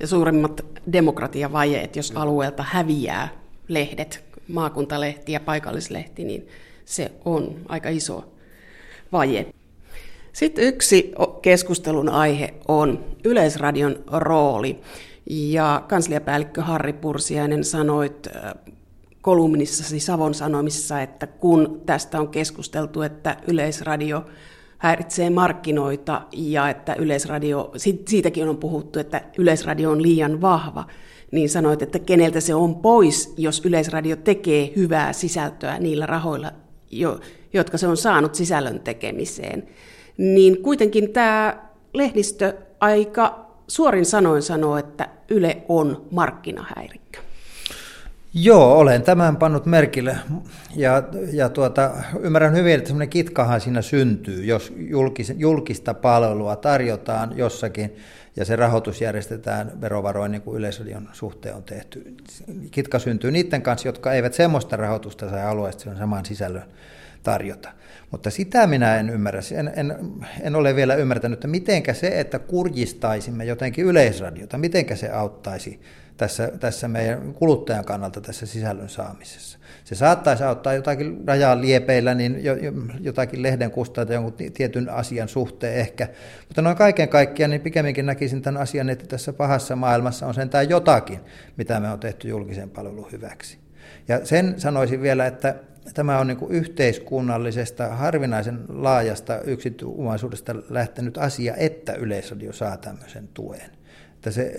[0.00, 3.28] Ja suuremmat demokratiavajeet, jos alueelta häviää
[3.68, 6.48] lehdet maakuntalehti ja paikallislehti, niin
[6.86, 8.24] se on aika iso
[9.12, 9.46] vaje.
[10.32, 14.80] Sitten yksi keskustelun aihe on Yleisradion rooli.
[15.30, 18.28] Ja kansliapäällikkö Harri Pursiainen sanoit
[19.20, 24.26] kolumnissasi Savon Sanomissa, että kun tästä on keskusteltu, että Yleisradio
[24.78, 27.72] häiritsee markkinoita ja että Yleisradio,
[28.08, 30.86] siitäkin on puhuttu, että Yleisradio on liian vahva,
[31.30, 36.52] niin sanoit, että keneltä se on pois, jos Yleisradio tekee hyvää sisältöä niillä rahoilla,
[37.52, 39.68] jotka se on saanut sisällön tekemiseen.
[40.18, 41.62] Niin kuitenkin tämä
[41.94, 47.18] lehdistö aika suorin sanoin sanoo, että Yle on markkinahäirikkö.
[48.38, 50.16] Joo, olen tämän pannut merkille
[50.74, 57.38] ja, ja tuota, ymmärrän hyvin, että semmoinen kitkahan siinä syntyy, jos julkis, julkista palvelua tarjotaan
[57.38, 57.96] jossakin
[58.36, 62.16] ja se rahoitus järjestetään verovaroin niin kuin Yleisradion suhteen on tehty.
[62.70, 66.64] Kitka syntyy niiden kanssa, jotka eivät semmoista rahoitusta saa alueesta sen saman sisällön
[67.22, 67.68] tarjota.
[68.10, 69.96] Mutta sitä minä en ymmärrä, en, en,
[70.40, 75.80] en ole vielä ymmärtänyt, että mitenkä se, että kurjistaisimme jotenkin yleisradiota, mitenkä se auttaisi
[76.16, 79.58] tässä, tässä meidän kuluttajan kannalta tässä sisällön saamisessa.
[79.84, 82.42] Se saattaisi auttaa jotakin rajaa liepeillä, niin
[83.00, 86.08] jotakin lehden kustantaa jonkun tietyn asian suhteen ehkä.
[86.48, 90.70] Mutta noin kaiken kaikkiaan, niin pikemminkin näkisin tämän asian, että tässä pahassa maailmassa on sentään
[90.70, 91.20] jotakin,
[91.56, 93.58] mitä me on tehty julkisen palvelun hyväksi.
[94.08, 95.54] Ja sen sanoisin vielä, että
[95.94, 103.75] tämä on niin yhteiskunnallisesta, harvinaisen laajasta yksityisomaisuudesta lähtenyt asia, että Yleisradio saa tämmöisen tuen.
[104.26, 104.52] Että se,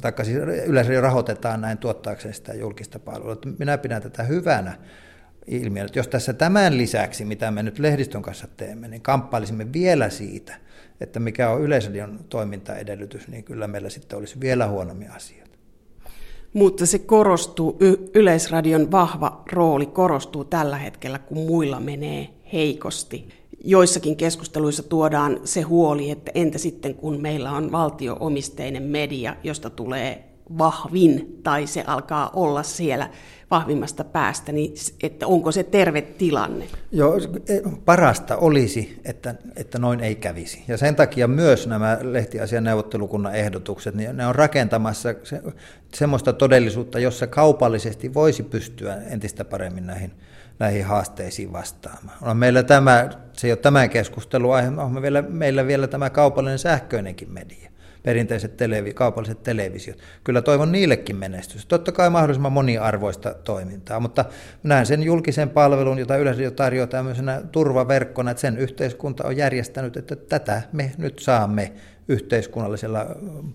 [0.00, 3.36] taikka siis Yleisradio rahoitetaan näin tuottaakseen sitä julkista palvelua.
[3.58, 4.78] Minä pidän tätä hyvänä
[5.46, 5.88] ilmiönä.
[5.94, 10.54] Jos tässä tämän lisäksi, mitä me nyt lehdistön kanssa teemme, niin kamppailisimme vielä siitä,
[11.00, 15.46] että mikä on Yleisradion toimintaedellytys, niin kyllä meillä sitten olisi vielä huonomia asioita
[16.52, 17.78] mutta se korostuu,
[18.14, 23.28] Yleisradion vahva rooli korostuu tällä hetkellä, kun muilla menee heikosti.
[23.68, 30.24] Joissakin keskusteluissa tuodaan se huoli, että entä sitten kun meillä on valtioomisteinen media, josta tulee
[30.58, 33.10] vahvin tai se alkaa olla siellä
[33.50, 36.64] vahvimmasta päästä, niin että onko se terve tilanne?
[36.92, 37.16] Joo,
[37.48, 40.64] e, parasta olisi, että, että noin ei kävisi.
[40.68, 45.42] Ja sen takia myös nämä lehtiasian neuvottelukunnan ehdotukset, niin ne on rakentamassa se,
[45.94, 50.12] semmoista todellisuutta, jossa kaupallisesti voisi pystyä entistä paremmin näihin,
[50.58, 52.18] näihin haasteisiin vastaamaan.
[52.22, 56.58] On meillä tämä, se ei ole tämän keskustelun aihe, on meillä, meillä vielä tämä kaupallinen
[56.58, 57.70] sähköinenkin media
[58.06, 59.98] perinteiset televi- kaupalliset televisiot.
[60.24, 61.66] Kyllä toivon niillekin menestys.
[61.66, 64.24] Totta kai mahdollisimman moniarvoista toimintaa, mutta
[64.62, 70.16] näen sen julkisen palvelun, jota Yleisradio tarjoaa tämmöisenä turvaverkkona, että sen yhteiskunta on järjestänyt, että
[70.16, 71.72] tätä me nyt saamme
[72.08, 73.06] yhteiskunnallisella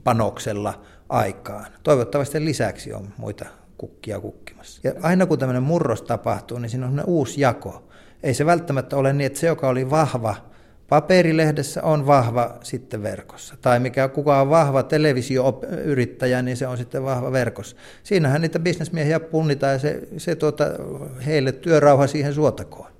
[0.03, 1.65] panoksella aikaan.
[1.83, 3.45] Toivottavasti lisäksi on muita
[3.81, 4.81] kukkia kukkimassa.
[4.83, 7.87] Ja aina kun tämmöinen murros tapahtuu, niin siinä on uusi jako.
[8.23, 10.35] Ei se välttämättä ole niin, että se, joka oli vahva
[10.91, 13.55] paperilehdessä on vahva sitten verkossa.
[13.61, 17.75] Tai mikä kuka on vahva televisioyrittäjä, niin se on sitten vahva verkossa.
[18.03, 20.65] Siinähän niitä bisnesmiehiä punnitaan ja se, se tuota,
[21.25, 22.91] heille työrauha siihen suotakoon.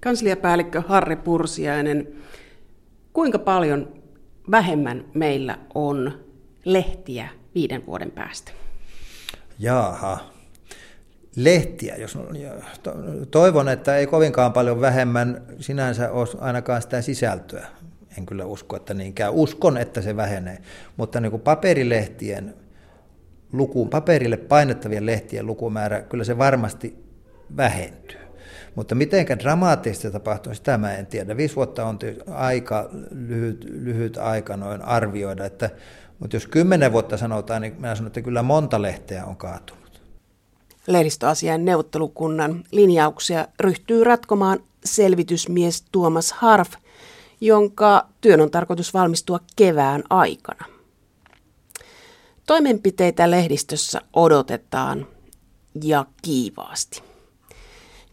[0.00, 2.08] Kansliapäällikkö Harri Pursiainen,
[3.12, 4.02] kuinka paljon
[4.50, 6.12] vähemmän meillä on
[6.64, 8.52] lehtiä viiden vuoden päästä?
[9.58, 10.18] Jaaha,
[11.36, 12.18] lehtiä, jos
[13.30, 17.66] toivon, että ei kovinkaan paljon vähemmän sinänsä ole ainakaan sitä sisältöä.
[18.18, 19.32] En kyllä usko, että niinkään.
[19.32, 20.58] Uskon, että se vähenee,
[20.96, 22.54] mutta niin kuin paperilehtien
[23.52, 27.04] lukuun, paperille painettavien lehtien lukumäärä, kyllä se varmasti
[27.56, 28.20] vähentyy.
[28.74, 31.36] Mutta miten dramaattista tapahtuu, sitä mä en tiedä.
[31.36, 31.98] Viisi vuotta on
[32.30, 35.70] aika lyhyt, lyhyt aika noin arvioida, että,
[36.18, 39.86] mutta jos kymmenen vuotta sanotaan, niin mä sanon, että kyllä monta lehteä on kaatunut
[40.86, 46.72] lehdistöasian neuvottelukunnan linjauksia ryhtyy ratkomaan selvitysmies Tuomas Harf,
[47.40, 50.64] jonka työn on tarkoitus valmistua kevään aikana.
[52.46, 55.06] Toimenpiteitä lehdistössä odotetaan
[55.82, 57.02] ja kiivaasti.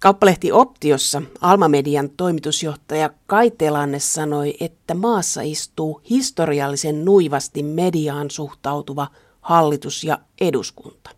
[0.04, 9.08] Kauppalehti Optiossa Alma-median toimitusjohtaja Kai Telanne sanoi, että maassa istuu historiallisen nuivasti mediaan suhtautuva
[9.42, 11.10] hallitus ja eduskunta.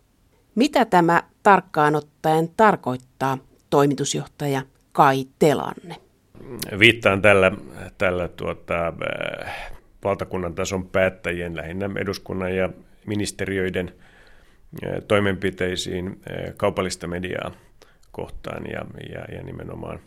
[0.54, 3.38] Mitä tämä tarkkaan ottaen tarkoittaa
[3.70, 5.96] toimitusjohtaja Kai Telanne?
[6.78, 7.52] Viittaan tällä,
[7.98, 9.72] tällä tuota, äh,
[10.04, 12.70] valtakunnan tason päättäjien, lähinnä eduskunnan ja
[13.06, 13.92] ministeriöiden
[14.84, 17.65] äh, toimenpiteisiin äh, kaupallista mediaa
[18.16, 19.98] kohtaan ja, ja, ja nimenomaan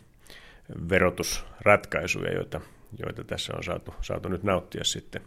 [0.88, 2.60] verotusratkaisuja, joita,
[2.98, 5.22] joita tässä on saatu, saatu nyt nauttia sitten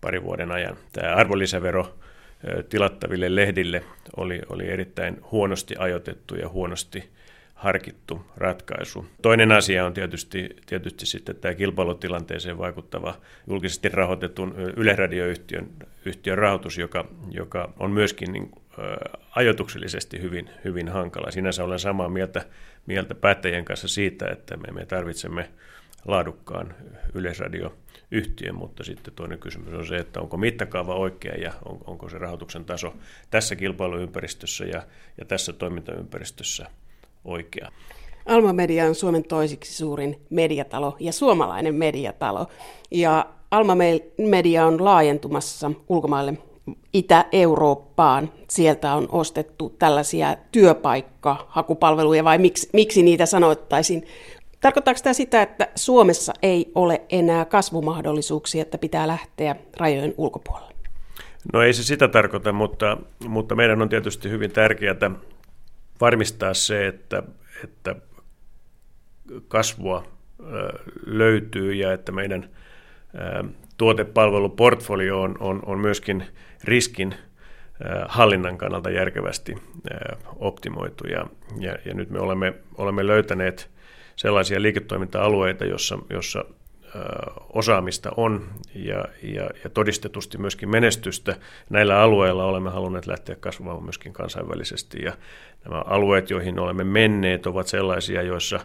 [0.00, 0.76] parin vuoden ajan.
[0.92, 1.98] Tämä arvonlisävero
[2.68, 3.84] tilattaville lehdille
[4.16, 7.10] oli, oli erittäin huonosti ajoitettu ja huonosti
[7.54, 9.06] harkittu ratkaisu.
[9.22, 13.14] Toinen asia on tietysti, tietysti sitten tämä kilpailutilanteeseen vaikuttava
[13.48, 15.68] julkisesti rahoitetun yleradioyhtiön
[16.04, 21.30] yhtiön rahoitus, joka, joka on myöskin niin, ä, ajoituksellisesti hyvin, hyvin hankala.
[21.30, 22.44] Sinänsä olen samaa mieltä,
[22.86, 25.50] mieltä päättäjien kanssa siitä, että me, me tarvitsemme
[26.04, 26.74] laadukkaan
[27.14, 32.18] yleisradioyhtiön, mutta sitten toinen kysymys on se, että onko mittakaava oikea ja on, onko se
[32.18, 32.94] rahoituksen taso
[33.30, 34.82] tässä kilpailuympäristössä ja,
[35.18, 36.66] ja tässä toimintaympäristössä
[37.24, 37.72] oikea.
[38.26, 42.46] Alma Media on Suomen toisiksi suurin mediatalo ja suomalainen mediatalo.
[42.90, 43.74] Ja Alma
[44.18, 46.38] Media on laajentumassa ulkomaille
[46.92, 48.32] Itä-Eurooppaan.
[48.48, 54.06] Sieltä on ostettu tällaisia työpaikkahakupalveluja, vai miksi, miksi niitä sanoittaisin?
[54.60, 60.74] Tarkoittaako tämä sitä, että Suomessa ei ole enää kasvumahdollisuuksia, että pitää lähteä rajojen ulkopuolelle?
[61.52, 62.96] No ei se sitä tarkoita, mutta,
[63.28, 65.10] mutta meidän on tietysti hyvin tärkeää
[66.00, 67.22] varmistaa se, että,
[67.64, 67.94] että
[69.48, 70.04] kasvua
[71.06, 72.50] löytyy ja että meidän
[73.78, 76.24] tuotepalveluportfolio on, on, on myöskin
[76.66, 77.14] riskin
[78.08, 79.56] hallinnan kannalta järkevästi
[80.36, 81.06] optimoitu.
[81.06, 81.26] Ja,
[81.58, 83.70] ja, ja nyt me olemme, olemme löytäneet
[84.16, 86.44] sellaisia liiketoiminta-alueita, jossa, jossa
[87.52, 91.36] osaamista on ja, ja, ja todistetusti myöskin menestystä.
[91.70, 95.12] Näillä alueilla olemme halunneet lähteä kasvamaan myöskin kansainvälisesti ja
[95.64, 98.60] nämä alueet, joihin olemme menneet, ovat sellaisia, joissa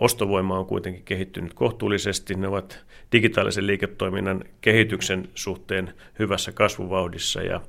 [0.00, 2.34] ostovoima on kuitenkin kehittynyt kohtuullisesti.
[2.34, 7.60] Ne ovat digitaalisen liiketoiminnan kehityksen suhteen hyvässä kasvuvauhdissa ja,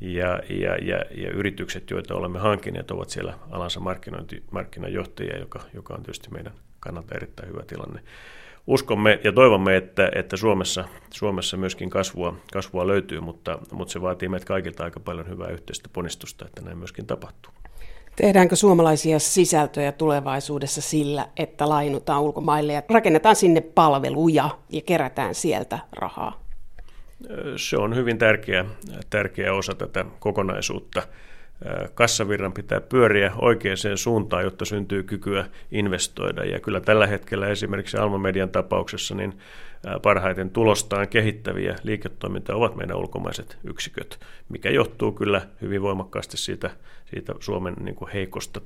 [0.00, 3.80] ja, ja, ja, ja yritykset, joita olemme hankineet, ovat siellä alansa
[4.50, 8.00] markkinajohtajia, joka, joka on tietysti meidän kannalta erittäin hyvä tilanne
[8.66, 14.28] uskomme ja toivomme, että, että Suomessa, Suomessa myöskin kasvua, kasvua löytyy, mutta, mutta se vaatii
[14.28, 17.52] meitä kaikilta aika paljon hyvää yhteistä ponnistusta, että näin myöskin tapahtuu.
[18.16, 25.78] Tehdäänkö suomalaisia sisältöjä tulevaisuudessa sillä, että lainutaan ulkomaille ja rakennetaan sinne palveluja ja kerätään sieltä
[25.92, 26.42] rahaa?
[27.56, 28.64] Se on hyvin tärkeä,
[29.10, 31.02] tärkeä osa tätä kokonaisuutta
[31.94, 36.44] kassavirran pitää pyöriä oikeaan suuntaan, jotta syntyy kykyä investoida.
[36.44, 39.38] Ja kyllä tällä hetkellä esimerkiksi Alma Median tapauksessa niin
[40.02, 46.70] parhaiten tulostaan kehittäviä liiketoimintaa ovat meidän ulkomaiset yksiköt, mikä johtuu kyllä hyvin voimakkaasti siitä,
[47.12, 48.60] siitä Suomen niin kuin heikosta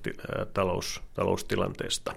[0.54, 2.12] talous, taloustilanteesta.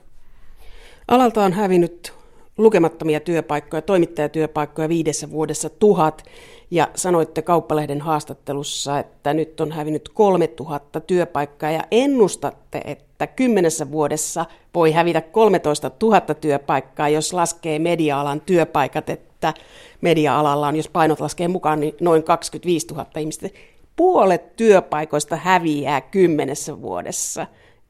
[1.08, 2.13] Alalta on hävinnyt
[2.58, 6.24] lukemattomia työpaikkoja, toimittajatyöpaikkoja viidessä vuodessa tuhat,
[6.72, 14.46] ja sanoitte Kauppalehden haastattelussa, että nyt on hävinnyt 3000 työpaikkaa, ja ennustatte, että kymmenessä vuodessa
[14.74, 19.54] voi hävitä 13 000 työpaikkaa, jos laskee media-alan työpaikat, että
[20.02, 23.50] media-alalla on, jos painot laskee mukaan, niin noin 25 000 ihmistä.
[24.00, 27.48] Puolet työpaikoista häviää kymmenessä vuodessa.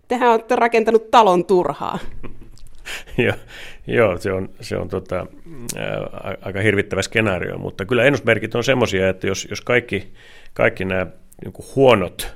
[0.07, 1.99] Tehän olette rakentanut talon turhaa.
[3.17, 3.35] Joo,
[3.87, 5.15] joo, se on, se on tota,
[5.77, 10.13] ää, aika hirvittävä skenaario, mutta kyllä ennusmerkit on semmoisia, että jos, jos kaikki,
[10.53, 11.07] kaikki nämä
[11.43, 12.35] niin huonot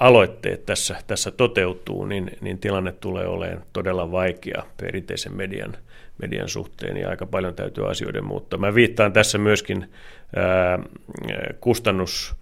[0.00, 5.76] aloitteet tässä, tässä toteutuu, niin, niin tilanne tulee olemaan todella vaikea perinteisen median,
[6.18, 8.58] median suhteen ja aika paljon täytyy asioiden muuttaa.
[8.58, 9.90] Mä viittaan tässä myöskin
[10.36, 10.78] ää,
[11.60, 12.41] kustannus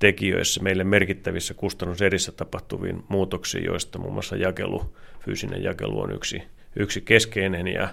[0.00, 6.42] tekijöissä meille merkittävissä kustannuserissä tapahtuviin muutoksiin, joista muun muassa jakelu, fyysinen jakelu on yksi,
[6.76, 7.88] yksi keskeinen ja,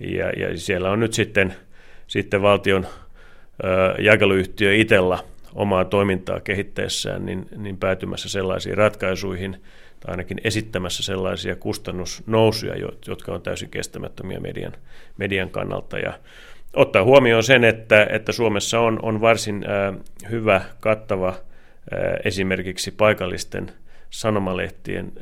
[0.00, 1.54] ja, ja siellä on nyt sitten,
[2.06, 2.86] sitten valtion
[3.64, 5.18] ö, jakeluyhtiö itellä
[5.54, 9.62] omaa toimintaa kehittäessään niin, niin päätymässä sellaisiin ratkaisuihin
[10.00, 12.74] tai ainakin esittämässä sellaisia kustannusnousuja,
[13.06, 14.72] jotka on täysin kestämättömiä median,
[15.16, 15.98] median kannalta.
[15.98, 16.18] Ja
[16.76, 19.94] ottaa huomioon sen, että, että Suomessa on, on varsin äh,
[20.30, 21.47] hyvä, kattava
[22.24, 23.70] esimerkiksi paikallisten
[24.10, 25.12] sanomalehtien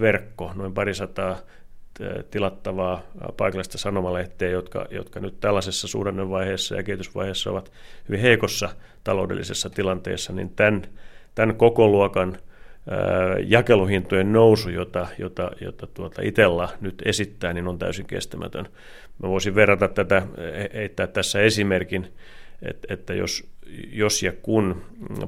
[0.00, 1.38] verkko, noin parisataa
[2.30, 3.02] tilattavaa
[3.36, 7.72] paikallista sanomalehteä, jotka, jotka nyt tällaisessa suhdannevaiheessa ja kehitysvaiheessa ovat
[8.08, 8.68] hyvin heikossa
[9.04, 10.82] taloudellisessa tilanteessa, niin tämän,
[11.34, 12.38] tämän koko luokan
[13.46, 18.68] jakeluhintojen nousu, jota, jota, jota tuota Itella nyt esittää, niin on täysin kestämätön.
[19.22, 20.22] Mä voisin verrata tätä,
[20.74, 22.06] heittää tässä esimerkin,
[22.62, 23.55] että, että jos,
[23.92, 24.82] jos ja kun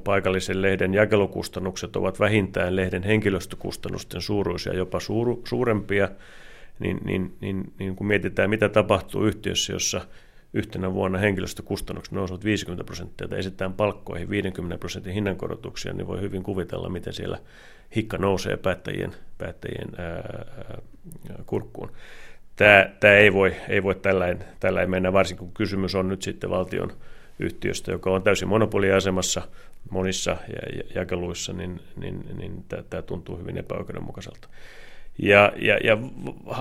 [0.04, 6.08] paikallisen lehden jakelukustannukset ovat vähintään lehden henkilöstökustannusten suuruisia, jopa suur, suurempia,
[6.78, 10.00] niin, niin, niin, niin kun mietitään, mitä tapahtuu yhtiössä, jossa
[10.54, 16.42] yhtenä vuonna henkilöstökustannukset nousevat 50 prosenttia ja esitetään palkkoihin 50 prosentin hinnankorotuksia, niin voi hyvin
[16.42, 17.38] kuvitella, miten siellä
[17.96, 20.78] hikka nousee päättäjien, päättäjien ää,
[21.46, 21.92] kurkkuun.
[22.56, 26.50] Tämä, tämä ei voi, ei voi tällainen, tällainen mennä, varsinkin kun kysymys on nyt sitten
[26.50, 26.92] valtion
[27.38, 29.42] yhtiöstä, joka on täysin monopoliasemassa.
[29.90, 30.36] monissa
[30.94, 34.48] jakeluissa, niin, niin, niin tämä tuntuu hyvin epäoikeudenmukaiselta.
[35.18, 35.98] Ja, ja, ja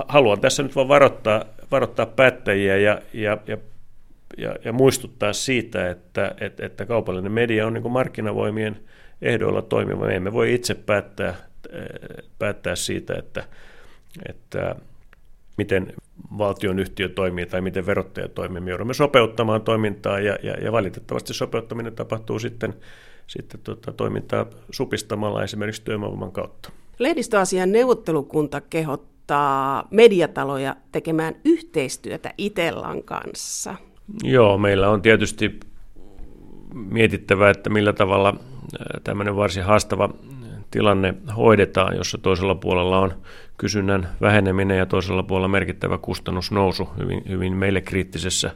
[0.08, 3.58] haluan tässä nyt vaan varoittaa, varoittaa päättäjiä ja, ja, ja,
[4.36, 8.80] ja, ja muistuttaa siitä, että, että, että kaupallinen media on niin markkinavoimien
[9.22, 10.06] ehdoilla toimiva.
[10.06, 11.34] Me emme voi itse päättää,
[12.38, 13.44] päättää siitä, että,
[14.28, 14.74] että
[15.56, 15.92] miten
[16.38, 18.60] valtion yhtiö toimii tai miten verottaja toimii.
[18.60, 22.74] Me joudumme sopeuttamaan toimintaa ja, ja, ja valitettavasti sopeuttaminen tapahtuu sitten,
[23.26, 26.70] sitten tuota, toimintaa supistamalla esimerkiksi työvoiman kautta.
[26.98, 33.74] Lehdistöasian neuvottelukunta kehottaa mediataloja tekemään yhteistyötä Itellan kanssa.
[34.22, 35.60] Joo, meillä on tietysti
[36.74, 38.34] mietittävä, että millä tavalla
[39.04, 40.10] tämmöinen varsin haastava
[40.70, 43.14] tilanne hoidetaan, jossa toisella puolella on
[43.56, 48.50] kysynnän väheneminen ja toisella puolella merkittävä kustannusnousu hyvin, hyvin meille kriittisessä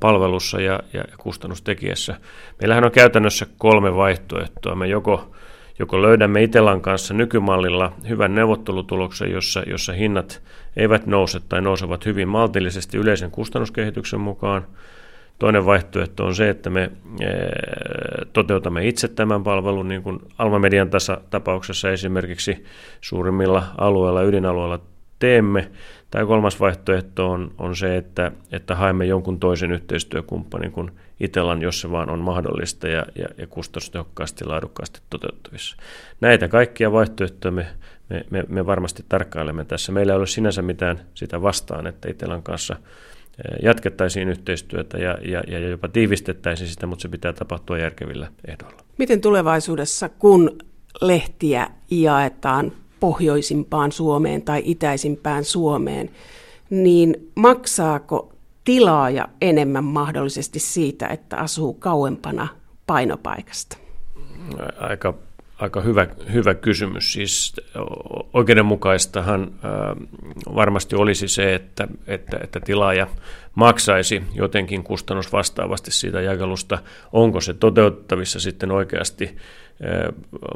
[0.00, 2.14] palvelussa ja, ja kustannustekijässä.
[2.60, 4.74] Meillähän on käytännössä kolme vaihtoehtoa.
[4.74, 5.34] Me joko,
[5.78, 10.42] joko löydämme Itellan kanssa nykymallilla hyvän neuvottelutuloksen, jossa, jossa hinnat
[10.76, 14.66] eivät nouse tai nousevat hyvin maltillisesti yleisen kustannuskehityksen mukaan–
[15.38, 17.28] Toinen vaihtoehto on se, että me eh,
[18.32, 22.64] toteutamme itse tämän palvelun, niin kuin Alma Median tasa, tapauksessa esimerkiksi
[23.00, 24.80] suurimmilla alueilla, ydinalueilla
[25.18, 25.70] teemme.
[26.10, 31.80] Tai kolmas vaihtoehto on, on se, että, että haemme jonkun toisen yhteistyökumppanin kuin Itellan, jos
[31.80, 35.76] se vaan on mahdollista ja, ja, ja kustannustehokkaasti ja laadukkaasti toteuttavissa.
[36.20, 37.66] Näitä kaikkia vaihtoehtoja me,
[38.30, 39.92] me, me, varmasti tarkkailemme tässä.
[39.92, 42.76] Meillä ei ole sinänsä mitään sitä vastaan, että Itellan kanssa–
[43.62, 48.82] jatkettaisiin yhteistyötä ja, ja, ja jopa tiivistettäisiin sitä, mutta se pitää tapahtua järkevillä ehdoilla.
[48.98, 50.58] Miten tulevaisuudessa, kun
[51.00, 56.10] lehtiä jaetaan pohjoisimpaan Suomeen tai itäisimpään Suomeen,
[56.70, 58.32] niin maksaako
[58.64, 62.48] tilaaja enemmän mahdollisesti siitä, että asuu kauempana
[62.86, 63.76] painopaikasta?
[64.78, 65.14] Aika
[65.58, 67.12] aika hyvä, hyvä kysymys.
[67.12, 67.56] Siis
[68.32, 69.52] oikeudenmukaistahan
[70.54, 73.06] varmasti olisi se, että, että, että tilaaja
[73.54, 76.78] maksaisi jotenkin kustannus vastaavasti siitä jakelusta.
[77.12, 79.36] Onko se toteuttavissa sitten oikeasti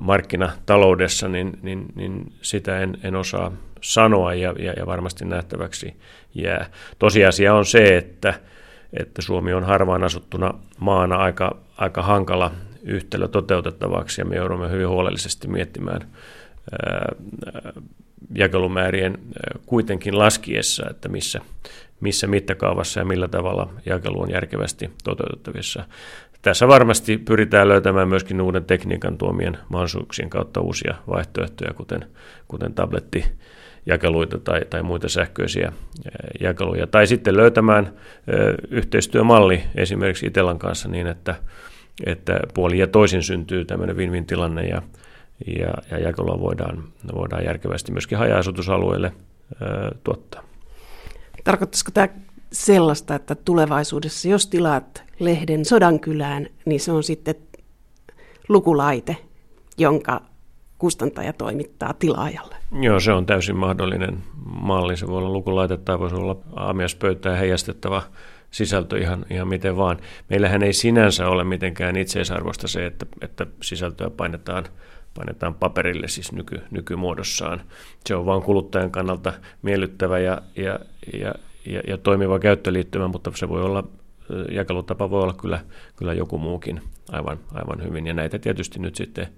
[0.01, 5.97] markkinataloudessa, niin, niin, niin sitä en, en osaa sanoa ja, ja, ja varmasti nähtäväksi
[6.35, 6.67] jää.
[6.99, 8.35] Tosiasia on se, että,
[8.93, 12.51] että Suomi on harvaan asuttuna maana aika, aika hankala
[12.83, 16.01] yhtälö toteutettavaksi ja me joudumme hyvin huolellisesti miettimään
[18.35, 19.19] jakelumäärien
[19.67, 21.41] kuitenkin laskiessa, että missä,
[22.01, 25.85] missä mittakaavassa ja millä tavalla jakelu on järkevästi toteutettavissa.
[26.43, 32.07] Tässä varmasti pyritään löytämään myöskin uuden tekniikan tuomien mahdollisuuksien kautta uusia vaihtoehtoja, kuten,
[32.49, 33.25] kuten tabletti,
[33.87, 35.73] jakeluita tai, tai muita sähköisiä
[36.41, 36.87] jakeluja.
[36.87, 37.93] Tai sitten löytämään
[38.71, 41.35] yhteistyömalli esimerkiksi Itellan kanssa niin, että
[42.07, 44.83] että puoli ja toisin syntyy tämmöinen win-win tilanne ja,
[45.47, 46.85] ja, ja jakelua voidaan,
[47.15, 49.13] voidaan järkevästi myöskin haja-asutusalueille
[49.61, 50.43] ää, tuottaa.
[51.45, 52.09] Tarkoittaisiko tämä
[52.53, 57.35] sellaista, että tulevaisuudessa, jos tilaat lehden Sodankylään, niin se on sitten
[58.49, 59.17] lukulaite,
[59.79, 60.23] jonka
[60.79, 62.57] kustantaja toimittaa tilaajalle?
[62.81, 64.97] Joo, se on täysin mahdollinen malli.
[64.97, 68.03] Se voi olla lukulaite tai voisi olla aamiaspöytään heijastettava
[68.53, 69.99] sisältö ihan, ihan miten vaan.
[70.31, 74.65] Meillähän ei sinänsä ole mitenkään itseisarvosta se, että, että sisältöä painetaan,
[75.15, 77.61] painetaan paperille siis nyky, nykymuodossaan.
[78.07, 79.33] Se on vain kuluttajan kannalta
[79.63, 80.79] miellyttävä ja, ja,
[81.13, 81.35] ja,
[81.67, 83.85] ja, ja toimiva käyttöliittymä, mutta se voi olla,
[84.51, 85.61] jakelutapa voi olla kyllä,
[85.97, 86.81] kyllä joku muukin
[87.13, 88.07] aivan, aivan hyvin.
[88.07, 89.29] Ja näitä tietysti nyt sitten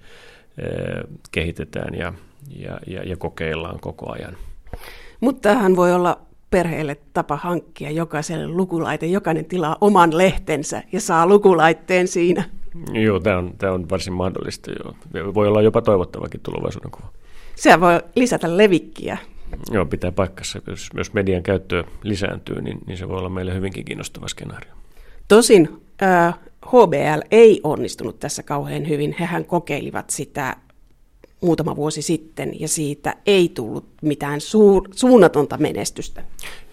[1.33, 2.12] kehitetään ja,
[2.57, 4.37] ja, ja, ja kokeillaan koko ajan.
[5.21, 6.21] Mutta tähän voi olla
[6.55, 9.07] perheelle tapa hankkia jokaiselle lukulaite.
[9.07, 12.45] Jokainen tilaa oman lehtensä ja saa lukulaitteen siinä.
[12.93, 14.71] Joo, tämä on, tämä on varsin mahdollista.
[14.73, 15.35] Joo.
[15.35, 17.09] Voi olla jopa toivottavakin tulevaisuuden kuva.
[17.57, 19.19] Se voi lisätä levikkiä.
[19.71, 20.61] Joo, pitää paikassa.
[20.67, 24.73] Jos, jos median käyttö lisääntyy, niin, niin se voi olla meille hyvinkin kiinnostava skenaario.
[25.29, 25.69] Tosin
[26.03, 26.35] äh,
[26.67, 29.17] HBL ei onnistunut tässä kauhean hyvin.
[29.21, 30.57] Hehän kokeilivat sitä
[31.45, 36.24] muutama vuosi sitten, ja siitä ei tullut mitään suur, suunnatonta menestystä.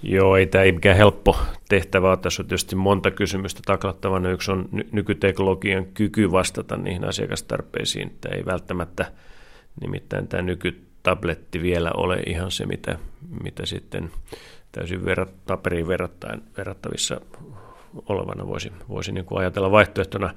[0.03, 1.37] Joo, ei tämä ei mikään helppo
[1.69, 2.17] tehtävä ole.
[2.17, 4.29] Tässä on tietysti monta kysymystä taklattavana.
[4.29, 8.17] Yksi on nykyteknologian kyky vastata niihin asiakastarpeisiin.
[8.21, 9.11] Tämä ei välttämättä,
[9.81, 12.99] nimittäin tämä nykytabletti vielä ole ihan se, mitä,
[13.43, 14.11] mitä sitten
[14.71, 17.21] täysin verrat, paperiin verrattain, verrattavissa
[18.09, 20.33] olevana voisi, voisi niin kuin ajatella vaihtoehtona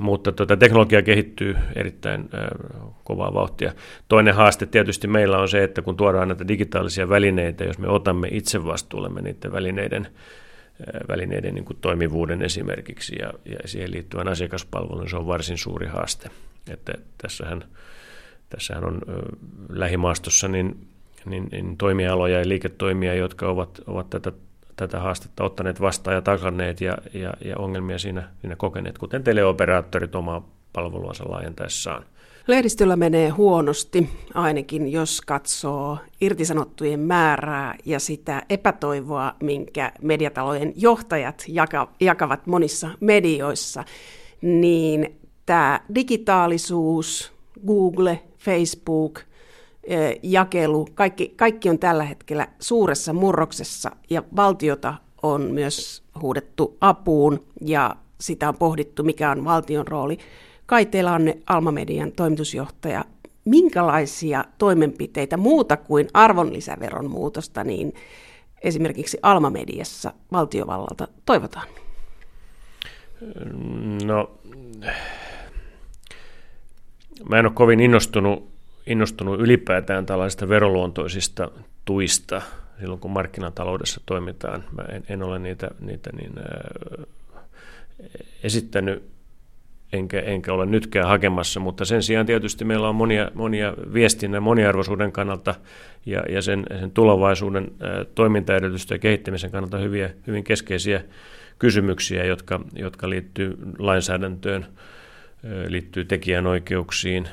[0.00, 3.72] mutta tuota, teknologia kehittyy erittäin äh, kovaa vauhtia.
[4.08, 8.28] Toinen haaste tietysti meillä on se, että kun tuodaan näitä digitaalisia välineitä, jos me otamme
[8.30, 10.08] itse vastuullemme niiden välineiden
[11.08, 16.30] välineiden niin toimivuuden esimerkiksi ja, ja siihen liittyvän asiakaspalvelun se on varsin suuri haaste.
[16.70, 17.64] Että tässähän,
[18.48, 19.00] tässähän on
[19.68, 20.86] lähimaastossa niin,
[21.26, 24.32] niin, niin toimialoja ja liiketoimia, jotka ovat, ovat tätä,
[24.76, 30.14] tätä haastetta ottaneet vastaan ja takanneet ja, ja, ja ongelmia siinä, siinä kokeneet, kuten teleoperaattorit
[30.14, 32.04] omaa palveluansa laajentaessaan.
[32.46, 41.44] Lehdistöllä menee huonosti, ainakin jos katsoo irtisanottujen määrää ja sitä epätoivoa, minkä mediatalojen johtajat
[42.00, 43.84] jakavat monissa medioissa,
[44.42, 47.32] niin tämä digitaalisuus,
[47.66, 49.20] Google, Facebook,
[50.22, 57.96] jakelu, kaikki, kaikki on tällä hetkellä suuressa murroksessa ja valtiota on myös huudettu apuun ja
[58.20, 60.18] sitä on pohdittu, mikä on valtion rooli.
[60.66, 63.04] Kai teillä on Alma-median toimitusjohtaja.
[63.44, 67.92] Minkälaisia toimenpiteitä muuta kuin arvonlisäveron muutosta, niin
[68.62, 71.66] esimerkiksi Alma-mediassa valtiovallalta toivotaan?
[74.04, 74.30] No,
[77.28, 78.53] mä en ole kovin innostunut,
[78.86, 81.50] innostunut ylipäätään tällaisista veroluontoisista
[81.84, 82.42] tuista
[82.80, 84.64] silloin, kun markkinataloudessa toimitaan.
[84.76, 87.06] Mä en, en ole niitä, niitä niin, äh,
[88.42, 89.14] esittänyt
[89.92, 95.12] enkä, enkä ole nytkään hakemassa, mutta sen sijaan tietysti meillä on monia, monia viestinnän moniarvoisuuden
[95.12, 95.54] kannalta
[96.06, 101.04] ja, ja sen, sen tulevaisuuden ä, toimintaedellytysten ja kehittämisen kannalta hyviä, hyvin keskeisiä
[101.58, 104.66] kysymyksiä, jotka, jotka liittyy lainsäädäntöön,
[105.68, 107.28] liittyy tekijänoikeuksiin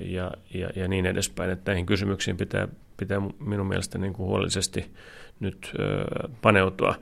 [0.00, 1.50] ja, ja, ja niin edespäin.
[1.50, 4.90] Että näihin kysymyksiin pitää, pitää minun mielestäni niin kuin huolellisesti
[5.40, 5.72] nyt
[6.42, 6.94] paneutua.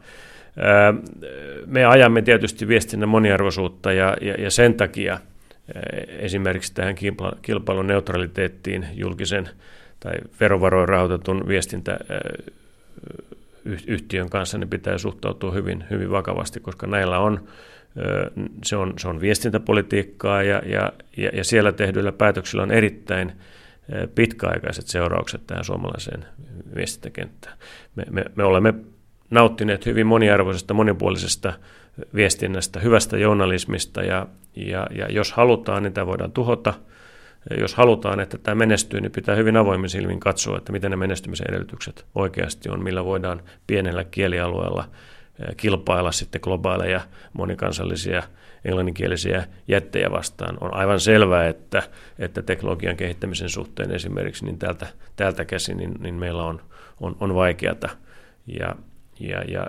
[1.66, 5.18] Me ajamme tietysti viestinnän moniarvoisuutta ja, ja, ja sen takia
[6.08, 6.94] esimerkiksi tähän
[7.42, 9.48] kilpailun neutraliteettiin julkisen
[10.00, 17.48] tai verovaroin rahoitetun viestintäyhtiön kanssa niin pitää suhtautua hyvin, hyvin vakavasti, koska näillä on
[18.64, 20.93] se on, se on viestintäpolitiikkaa ja, ja,
[21.32, 23.32] ja siellä tehdyillä päätöksillä on erittäin
[24.14, 26.24] pitkäaikaiset seuraukset tähän suomalaiseen
[26.76, 27.59] viestintäkenttään.
[27.97, 28.74] Me, me, me olemme
[29.30, 31.53] nauttineet hyvin moniarvoisesta, monipuolisesta
[32.14, 34.26] viestinnästä, hyvästä journalismista ja,
[34.57, 36.74] ja, ja jos halutaan, niin tämä voidaan tuhota.
[37.61, 41.47] Jos halutaan, että tämä menestyy, niin pitää hyvin avoimin silmin katsoa, että miten ne menestymisen
[41.51, 44.84] edellytykset oikeasti on, millä voidaan pienellä kielialueella
[45.57, 47.01] kilpailla sitten globaaleja
[47.32, 48.22] monikansallisia
[48.64, 50.59] englanninkielisiä jättejä vastaan.
[50.61, 51.82] On aivan selvää, että,
[52.18, 54.86] että teknologian kehittämisen suhteen esimerkiksi niin täältä,
[55.16, 56.61] täältä käsin niin, niin meillä on,
[57.01, 57.88] on, on vaikeata.
[58.59, 58.76] Ja,
[59.20, 59.66] ja, ja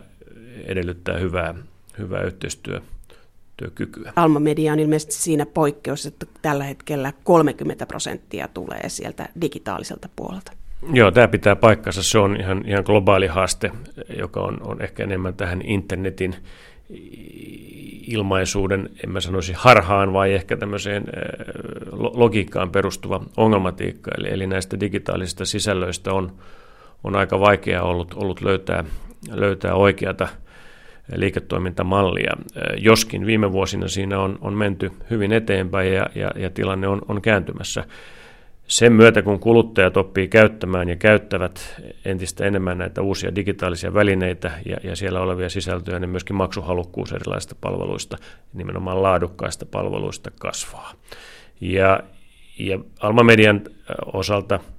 [0.65, 1.55] edellyttää hyvää,
[1.97, 4.13] hyvää yhteistyökykyä.
[4.15, 10.51] Alma Media on ilmeisesti siinä poikkeus, että tällä hetkellä 30 prosenttia tulee sieltä digitaaliselta puolelta.
[10.93, 12.03] Joo, tämä pitää paikkansa.
[12.03, 13.71] Se on ihan, ihan globaali haaste,
[14.19, 16.35] joka on, on ehkä enemmän tähän internetin
[18.07, 21.03] ilmaisuuden, en mä sanoisi harhaan, vai ehkä tämmöiseen
[21.91, 24.11] logiikkaan perustuva ongelmatiikka.
[24.17, 26.31] Eli, eli näistä digitaalisista sisällöistä on,
[27.03, 28.83] on aika vaikea ollut, ollut löytää
[29.29, 30.27] löytää oikeata
[31.15, 32.33] liiketoimintamallia.
[32.77, 37.21] Joskin viime vuosina siinä on, on menty hyvin eteenpäin ja, ja, ja tilanne on, on
[37.21, 37.83] kääntymässä.
[38.71, 44.77] Sen myötä, kun kuluttajat oppii käyttämään ja käyttävät entistä enemmän näitä uusia digitaalisia välineitä ja,
[44.83, 48.17] ja siellä olevia sisältöjä, niin myöskin maksuhalukkuus erilaisista palveluista,
[48.53, 50.93] nimenomaan laadukkaista palveluista kasvaa.
[51.61, 51.99] Ja,
[52.59, 53.61] ja Alma Median
[54.13, 54.59] osalta–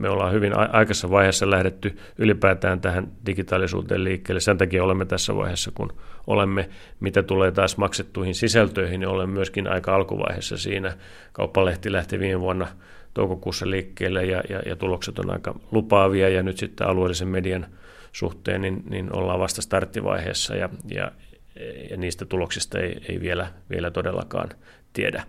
[0.00, 4.40] me ollaan hyvin aikaisessa vaiheessa lähdetty ylipäätään tähän digitaalisuuteen liikkeelle.
[4.40, 5.92] Sen takia olemme tässä vaiheessa, kun
[6.26, 6.68] olemme,
[7.00, 10.96] mitä tulee taas maksettuihin sisältöihin, niin olemme myöskin aika alkuvaiheessa siinä.
[11.32, 12.66] Kauppalehti lähti viime vuonna
[13.14, 17.66] toukokuussa liikkeelle ja, ja, ja tulokset on aika lupaavia ja nyt sitten alueellisen median
[18.12, 21.12] suhteen niin, niin ollaan vasta starttivaiheessa ja, ja,
[21.90, 24.48] ja niistä tuloksista ei, ei vielä, vielä todellakaan
[24.92, 25.24] tiedä.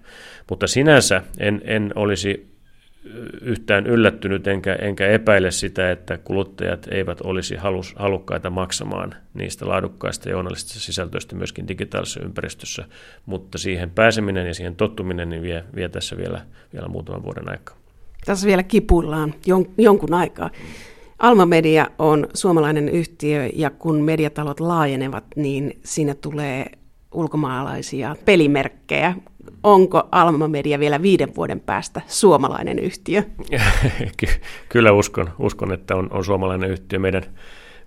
[0.50, 2.55] Mutta sinänsä en, en olisi
[3.42, 10.30] yhtään yllättynyt enkä, enkä epäile sitä, että kuluttajat eivät olisi halus, halukkaita maksamaan niistä laadukkaista
[10.30, 12.86] journalistisista sisältöistä myöskin digitaalisessa ympäristössä,
[13.26, 16.42] mutta siihen pääseminen ja siihen tottuminen niin vie, vie tässä vielä,
[16.74, 17.78] vielä muutaman vuoden aikaa.
[18.26, 20.50] Tässä vielä kipuillaan jon, jonkun aikaa.
[21.20, 26.66] Alma Media on suomalainen yhtiö ja kun mediatalot laajenevat, niin siinä tulee
[27.12, 29.16] ulkomaalaisia pelimerkkejä
[29.64, 33.24] onko Alma Media vielä viiden vuoden päästä suomalainen yhtiö?
[34.70, 37.00] Kyllä uskon, uskon että on, on suomalainen yhtiö.
[37.00, 37.24] Meidän,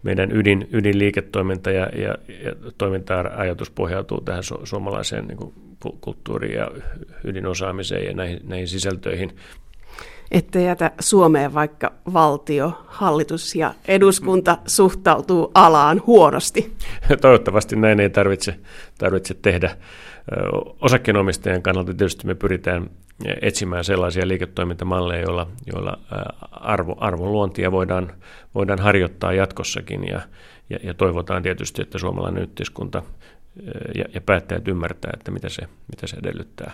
[0.03, 5.53] meidän ydin, ydinliiketoiminta ja, ja, ja toiminta-ajatus pohjautuu tähän su, suomalaiseen niin kuin,
[6.01, 6.71] kulttuuriin ja
[7.25, 9.37] ydinosaamiseen ja näihin, näihin sisältöihin.
[10.31, 16.73] Että jätä Suomeen vaikka valtio, hallitus ja eduskunta suhtautuu alaan huonosti.
[17.21, 18.55] Toivottavasti näin ei tarvitse,
[18.99, 19.77] tarvitse tehdä.
[20.81, 22.91] Osakkeenomistajien kannalta tietysti me pyritään
[23.43, 25.99] etsimään sellaisia liiketoimintamalleja, joilla, joilla
[26.51, 28.13] arvo, arvon luontia voidaan,
[28.55, 30.21] voidaan harjoittaa jatkossakin ja,
[30.71, 33.03] ja, ja toivotaan tietysti, että suomalainen yhteiskunta
[33.95, 36.73] ja, ja päättäjät ymmärtää, että mitä se, mitä se edellyttää.